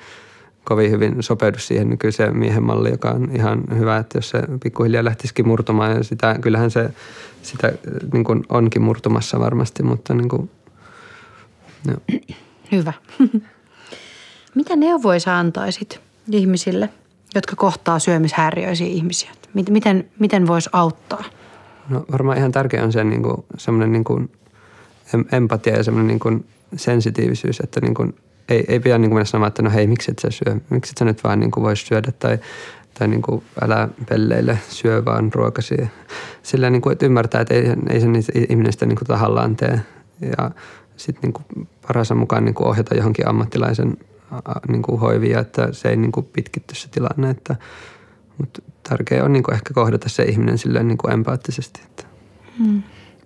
kovin 0.65 0.91
hyvin 0.91 1.23
sopeudu 1.23 1.59
siihen. 1.59 1.89
Niin 1.89 1.99
kyllä 1.99 2.13
se 2.13 2.31
miehen 2.31 2.63
malli, 2.63 2.91
joka 2.91 3.11
on 3.11 3.31
ihan 3.35 3.63
hyvä, 3.79 3.97
että 3.97 4.19
jos 4.19 4.31
se 4.31 4.43
pikkuhiljaa 4.63 5.05
lähtisikin 5.05 5.49
murtumaan 5.49 5.97
ja 5.97 6.05
sitä, 6.05 6.37
kyllähän 6.41 6.71
se 6.71 6.91
sitä 7.43 7.73
niin 8.13 8.25
kuin 8.25 8.45
onkin 8.49 8.83
murtumassa 8.83 9.41
varmasti, 9.41 9.83
mutta 9.83 10.15
niin 10.15 10.29
kuin, 10.29 10.51
no. 11.87 11.95
Hyvä. 12.73 12.93
Mitä 14.55 14.77
neuvoja 14.77 15.39
antaisit 15.39 16.01
ihmisille, 16.33 16.89
jotka 17.35 17.57
kohtaa 17.57 17.99
syömishäiriöisiä 17.99 18.87
ihmisiä? 18.87 19.31
Miten, 19.71 20.11
miten 20.19 20.47
voisi 20.47 20.71
auttaa? 20.73 21.25
No 21.88 22.05
varmaan 22.12 22.38
ihan 22.38 22.53
tärkeä 22.53 22.85
on 22.85 22.92
se 22.92 23.05
niin 23.05 23.23
kuin, 23.23 23.44
semmoinen 23.59 23.92
niin 23.92 24.05
kuin 24.05 24.31
empatia 25.33 25.77
ja 25.77 25.85
semmoinen 25.85 26.09
niin 26.09 26.18
kuin 26.18 26.47
sensitiivisyys, 26.77 27.61
että 27.61 27.81
niin 27.81 27.94
kuin, 27.94 28.14
ei, 28.49 28.64
ei 28.68 28.81
pidä 28.81 28.99
niin 28.99 29.11
kuin 29.11 29.16
mennä 29.16 29.25
sanomaan, 29.25 29.49
että 29.49 29.62
no 29.62 29.70
hei, 29.70 29.87
miksi 29.87 30.11
et 30.11 30.18
sä 30.18 30.31
syö? 30.31 30.57
Miksi 30.70 30.90
et 30.92 30.99
sä 30.99 31.05
nyt 31.05 31.25
vaan 31.25 31.40
niin 31.40 31.51
kuin 31.51 31.64
voisi 31.64 31.87
syödä 31.87 32.12
tai, 32.18 32.38
tai 32.99 33.09
niin 33.09 33.23
kuin 33.23 33.42
älä 33.62 33.88
pelleille, 34.09 34.59
syö 34.68 35.05
vaan 35.05 35.33
ruokasi. 35.35 35.75
Sillä 36.42 36.70
niin 36.70 36.83
kuin, 36.83 36.92
että 36.92 37.07
ymmärtää, 37.07 37.40
että 37.40 37.55
ei, 37.55 37.64
ei 37.90 38.01
se 38.01 38.33
ihminen 38.49 38.73
sitä 38.73 38.87
niin 38.87 38.99
kuin 38.99 39.09
tahallaan 39.09 39.57
tee. 39.57 39.81
Ja 40.20 40.51
sitten 40.97 41.23
niin 41.23 41.33
kuin 41.33 41.68
parhaansa 41.87 42.14
mukaan 42.14 42.44
niin 42.44 42.55
kuin 42.55 42.66
ohjata 42.66 42.94
johonkin 42.94 43.29
ammattilaisen 43.29 43.97
niin 44.68 44.83
kuin 44.83 45.01
hoivia, 45.01 45.40
että 45.40 45.68
se 45.73 45.88
ei 45.88 45.97
niin 45.97 46.12
kuin 46.12 46.27
pitkitty 46.33 46.75
se 46.75 46.88
tilanne. 46.88 47.31
Että, 47.31 47.57
mutta 48.38 48.62
tärkeää 48.88 49.25
on 49.25 49.33
niin 49.33 49.42
kuin 49.42 49.55
ehkä 49.55 49.75
kohdata 49.75 50.09
se 50.09 50.23
ihminen 50.23 50.59
silleen 50.59 50.88
niin 50.88 50.99
kuin 50.99 51.12
empaattisesti. 51.12 51.81
Että. 51.85 52.05
Hmm. 52.59 52.83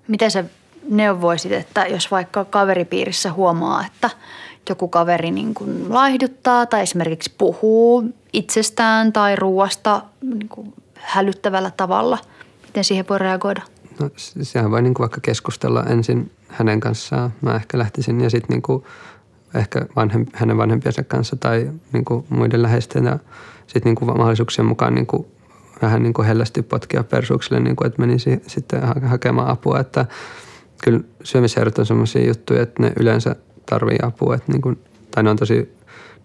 Miten 0.09 0.31
sä 0.31 0.45
neuvoisit, 0.91 1.53
että 1.53 1.87
jos 1.87 2.11
vaikka 2.11 2.45
kaveripiirissä 2.45 3.33
huomaa, 3.33 3.87
että 3.87 4.11
joku 4.69 4.89
kaveri 4.89 5.31
niin 5.31 5.55
kuin 5.55 5.95
laihduttaa 5.95 6.67
tai 6.67 6.83
esimerkiksi 6.83 7.35
puhuu 7.39 8.05
itsestään 8.33 9.13
tai 9.13 9.37
ruoasta 9.37 10.03
niin 10.23 10.49
kuin 10.49 10.75
hälyttävällä 10.95 11.71
tavalla, 11.71 12.19
miten 12.67 12.85
siihen 12.85 13.05
voi 13.09 13.19
reagoida? 13.19 13.63
No 14.01 14.11
sehän 14.43 14.71
voi 14.71 14.83
niin 14.83 14.95
kuin 14.95 15.05
vaikka 15.05 15.21
keskustella 15.21 15.85
ensin 15.85 16.31
hänen 16.49 16.81
kanssaan. 16.81 17.33
Mä 17.41 17.55
ehkä 17.55 17.79
lähtisin 17.79 18.21
ja 18.21 18.31
sitten 18.31 18.55
niin 18.55 18.63
kuin 18.63 18.85
ehkä 19.55 19.87
vanhempi, 19.97 20.31
hänen 20.35 20.57
vanhempiensa 20.57 21.03
kanssa 21.03 21.37
tai 21.37 21.71
niin 21.93 22.05
kuin 22.05 22.25
muiden 22.29 22.63
läheisten 22.63 23.05
ja 23.05 23.19
sitten 23.67 23.83
niin 23.85 23.95
kuin 23.95 24.09
mahdollisuuksien 24.09 24.67
mukaan 24.67 24.95
niin 24.95 25.07
kuin 25.07 25.27
vähän 25.83 26.03
niin 26.03 26.13
kuin 26.13 26.27
hellästi 26.27 26.63
potkia 26.63 27.05
persuuksille, 27.05 27.61
niin 27.61 27.77
kuin, 27.77 27.87
että 27.87 28.03
menisi 28.03 28.43
sitten 28.47 28.81
hakemaan 29.03 29.49
apua. 29.49 29.81
Että 29.81 30.07
kyllä 30.85 31.01
syömishäiriöt 31.23 31.79
on 31.79 31.87
sellaisia 31.87 32.27
juttuja, 32.27 32.63
että 32.63 32.83
ne 32.83 32.93
yleensä 33.01 33.37
tarvii 33.67 33.99
apua. 34.03 34.35
Että 34.35 34.53
niin 34.53 34.63
kuin, 34.63 34.79
tai 35.11 35.23
ne 35.23 35.31
on 35.31 35.37
tosi 35.37 35.55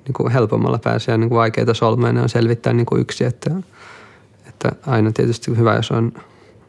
niin 0.05 0.13
kuin 0.13 0.31
helpommalla 0.31 0.79
pääsee 0.83 1.13
ja 1.13 1.17
niin 1.17 1.29
kuin 1.29 1.39
vaikeita 1.39 1.73
solmeja 1.73 2.13
ne 2.13 2.21
on 2.21 2.29
selvittää 2.29 2.73
niin 2.73 2.85
kuin 2.85 3.01
yksi. 3.01 3.25
Että, 3.25 3.51
että 4.47 4.71
aina 4.87 5.11
tietysti 5.11 5.57
hyvä, 5.57 5.75
jos 5.75 5.91
on 5.91 6.13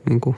niin 0.08 0.20
kuin 0.20 0.36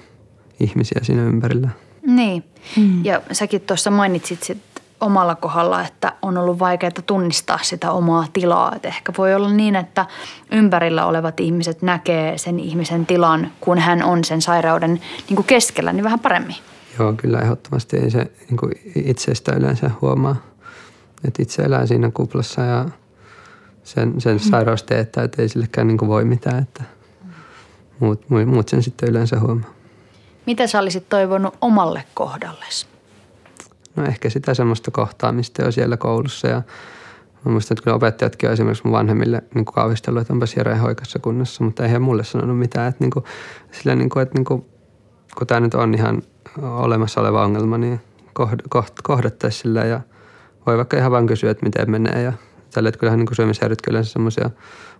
ihmisiä 0.61 1.01
siinä 1.03 1.25
ympärillä. 1.25 1.69
Niin. 2.07 2.45
Mm. 2.77 3.05
Ja 3.05 3.23
säkin 3.33 3.61
tuossa 3.61 3.91
mainitsit 3.91 4.57
omalla 5.01 5.35
kohdalla, 5.35 5.83
että 5.83 6.13
on 6.23 6.39
ollut 6.39 6.59
vaikeaa 6.59 6.91
tunnistaa 7.07 7.59
sitä 7.63 7.93
omaa 7.93 8.27
tilaa. 8.33 8.73
Et 8.77 8.85
ehkä 8.85 9.13
voi 9.19 9.35
olla 9.35 9.53
niin, 9.53 9.77
että 9.77 10.07
ympärillä 10.53 11.07
olevat 11.07 11.41
ihmiset 11.41 11.83
näkee 11.83 12.39
sen 12.39 12.61
ihmisen 12.61 13.07
tilan, 13.07 13.53
kun 13.61 13.79
hän 13.79 14.03
on 14.03 14.25
sen 14.25 14.43
sairauden 14.43 15.01
niin 15.29 15.37
kuin 15.37 15.47
keskellä, 15.47 15.93
niin 15.93 16.05
vähän 16.05 16.21
paremmin. 16.21 16.57
Joo, 16.99 17.13
kyllä 17.13 17.41
ehdottomasti 17.41 17.97
ei 17.97 18.11
se 18.11 18.31
niin 18.49 18.57
kuin 18.57 18.73
itsestä 18.95 19.53
yleensä 19.53 19.91
huomaa. 20.01 20.37
Että 21.25 21.43
itse 21.43 21.63
elää 21.63 21.87
siinä 21.87 22.11
kuplassa 22.15 22.63
ja 22.63 22.85
sen, 23.85 24.21
sen 24.21 24.35
mm. 24.37 24.39
sairaus 24.39 24.83
teettää, 24.83 25.25
että 25.25 25.43
ei 25.43 25.49
sillekään 25.49 25.87
niin 25.87 25.99
kuin 25.99 26.09
voi 26.09 26.25
mitään. 26.25 26.63
Että 26.63 26.85
muut, 28.01 28.25
muut 28.47 28.69
sen 28.69 28.83
sitten 28.83 29.09
yleensä 29.09 29.41
huomaa. 29.41 29.71
Mitä 30.47 30.67
sä 30.67 30.79
olisit 30.79 31.09
toivonut 31.09 31.55
omalle 31.61 32.05
kohdallesi? 32.15 32.87
No 33.97 34.05
ehkä 34.05 34.31
sitä 34.31 34.55
semmoista 34.55 34.91
kohtaamista 34.91 35.63
jo 35.63 35.73
siellä 35.73 35.97
koulussa 35.97 36.49
ja 36.49 36.63
Mä 37.47 37.53
muistan, 37.53 37.75
että 37.75 37.85
kyllä 37.85 37.95
opettajatkin 37.95 38.49
on 38.49 38.53
esimerkiksi 38.53 38.85
mun 38.85 38.93
vanhemmille 38.93 39.43
niin 39.55 39.65
kauhistellut, 39.65 40.21
että 40.21 40.33
onpas 40.33 40.57
Jere 40.57 40.77
hoikassa 40.77 41.19
kunnossa, 41.19 41.65
mutta 41.65 41.85
ei 41.85 41.91
he 41.91 41.99
mulle 41.99 42.25
sanonut 42.25 42.59
mitään. 42.59 42.89
Että, 42.89 43.05
niin 43.05 43.11
kuin, 43.11 43.25
sillä, 43.73 43.95
niin 43.95 44.09
kuin, 44.09 44.23
että 44.23 44.39
niin 44.39 44.45
kuin, 44.45 44.65
kun 45.39 45.47
tämä 45.47 45.61
nyt 45.61 45.75
on 45.75 45.95
ihan 45.95 46.23
olemassa 46.63 47.21
oleva 47.21 47.45
ongelma, 47.45 47.79
niin 47.79 48.01
kohdattaisiin 49.03 49.63
sillä 49.63 49.85
ja 49.85 50.01
voi 50.67 50.77
vaikka 50.77 50.97
ihan 50.97 51.13
vaan 51.13 51.27
kysyä, 51.27 51.51
että 51.51 51.67
miten 51.67 51.91
menee 51.91 52.23
ja 52.23 52.33
tällä, 52.75 52.89
että 52.89 52.99
kyllähän 52.99 53.19
niin 53.19 53.77
kyllä 53.85 54.03
semmoisia 54.03 54.51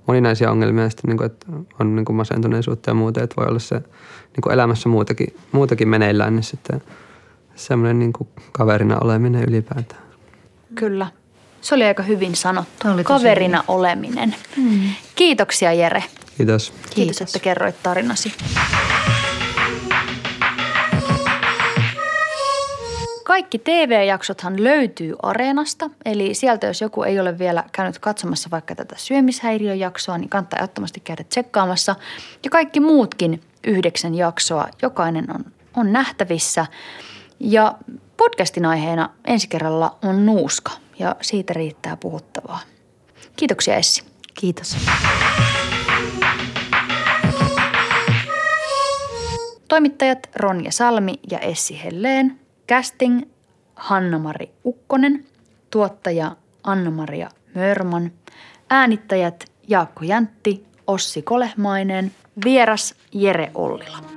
moninaisia 0.07 0.51
ongelmia 0.51 0.85
ja 0.85 0.91
sitten 0.91 1.09
niin 1.09 1.17
kuin, 1.17 1.27
että 1.27 1.47
on 1.81 1.97
niin 1.97 2.05
kuin 2.05 2.17
masentuneisuutta 2.17 2.91
ja 2.91 2.95
muuta, 2.95 3.23
että 3.23 3.37
voi 3.37 3.47
olla 3.47 3.59
se 3.59 3.75
niin 3.75 4.43
kuin 4.43 4.53
elämässä 4.53 4.89
muutakin, 4.89 5.37
muutakin 5.53 5.89
meneillään, 5.89 6.37
niin 6.37 6.43
sitten 6.45 6.83
semmoinen 7.57 7.99
niin 7.99 8.13
kuin 8.13 8.29
kaverina 8.53 8.99
oleminen 8.99 9.45
ylipäätään. 9.45 10.03
Kyllä. 10.75 11.07
Se 11.61 11.75
oli 11.75 11.85
aika 11.85 12.03
hyvin 12.03 12.37
sanottu. 12.37 12.89
Oli 12.89 13.05
kaverina 13.05 13.59
hyvin. 13.59 13.71
oleminen. 13.77 14.35
Hmm. 14.57 14.81
Kiitoksia 15.15 15.73
Jere. 15.73 16.05
Kiitos. 16.37 16.71
Kiitos. 16.71 16.95
Kiitos, 16.95 17.21
että 17.21 17.39
kerroit 17.39 17.83
tarinasi. 17.83 18.33
Kaikki 23.25 23.59
TV-jaksothan 23.59 24.65
löytyy 24.65 25.15
Areenasta, 25.23 25.91
eli 26.05 26.35
sieltä 26.35 26.67
jos 26.67 26.81
joku 26.81 27.03
ei 27.03 27.21
ole 27.21 27.39
vielä 27.39 27.65
käynyt 27.73 27.99
katsomassa 27.99 28.51
vaikka 28.51 28.75
tätä 28.75 28.95
syömishäiriöjaksoa, 28.99 30.19
niin 30.19 30.29
kannattaa 30.29 30.59
ehdottomasti 30.59 31.01
käydä 31.01 31.25
tsekkaamassa. 31.25 31.95
Ja 32.45 32.51
kaikki 32.51 32.81
muutkin 32.81 33.41
yhdeksän 33.67 34.15
jaksoa, 34.15 34.69
jokainen 34.83 35.25
on, 35.35 35.45
on 35.77 35.93
nähtävissä. 35.93 36.67
Ja 37.41 37.75
podcastin 38.17 38.65
aiheena 38.65 39.11
ensi 39.25 39.49
kerralla 39.49 39.99
on 40.03 40.27
nuuska 40.27 40.73
ja 40.99 41.17
siitä 41.21 41.53
riittää 41.53 41.97
puhuttavaa. 41.97 42.61
Kiitoksia 43.37 43.77
Essi. 43.77 44.05
Kiitos. 44.35 44.77
Toimittajat 49.69 50.31
Ronja 50.35 50.73
Salmi 50.73 51.15
ja 51.31 51.39
Essi 51.39 51.81
Helleen– 51.85 52.39
Casting 52.69 53.23
Hanna-Mari 53.77 54.51
Ukkonen, 54.65 55.25
tuottaja 55.71 56.37
Anna-Maria 56.63 57.29
Mörman, 57.55 58.13
äänittäjät 58.71 59.45
Jaakko 59.69 60.05
Jäntti, 60.05 60.67
Ossi 60.87 61.23
Kolehmainen, 61.23 62.13
vieras 62.45 62.95
Jere 63.13 63.51
Ollila. 63.55 64.16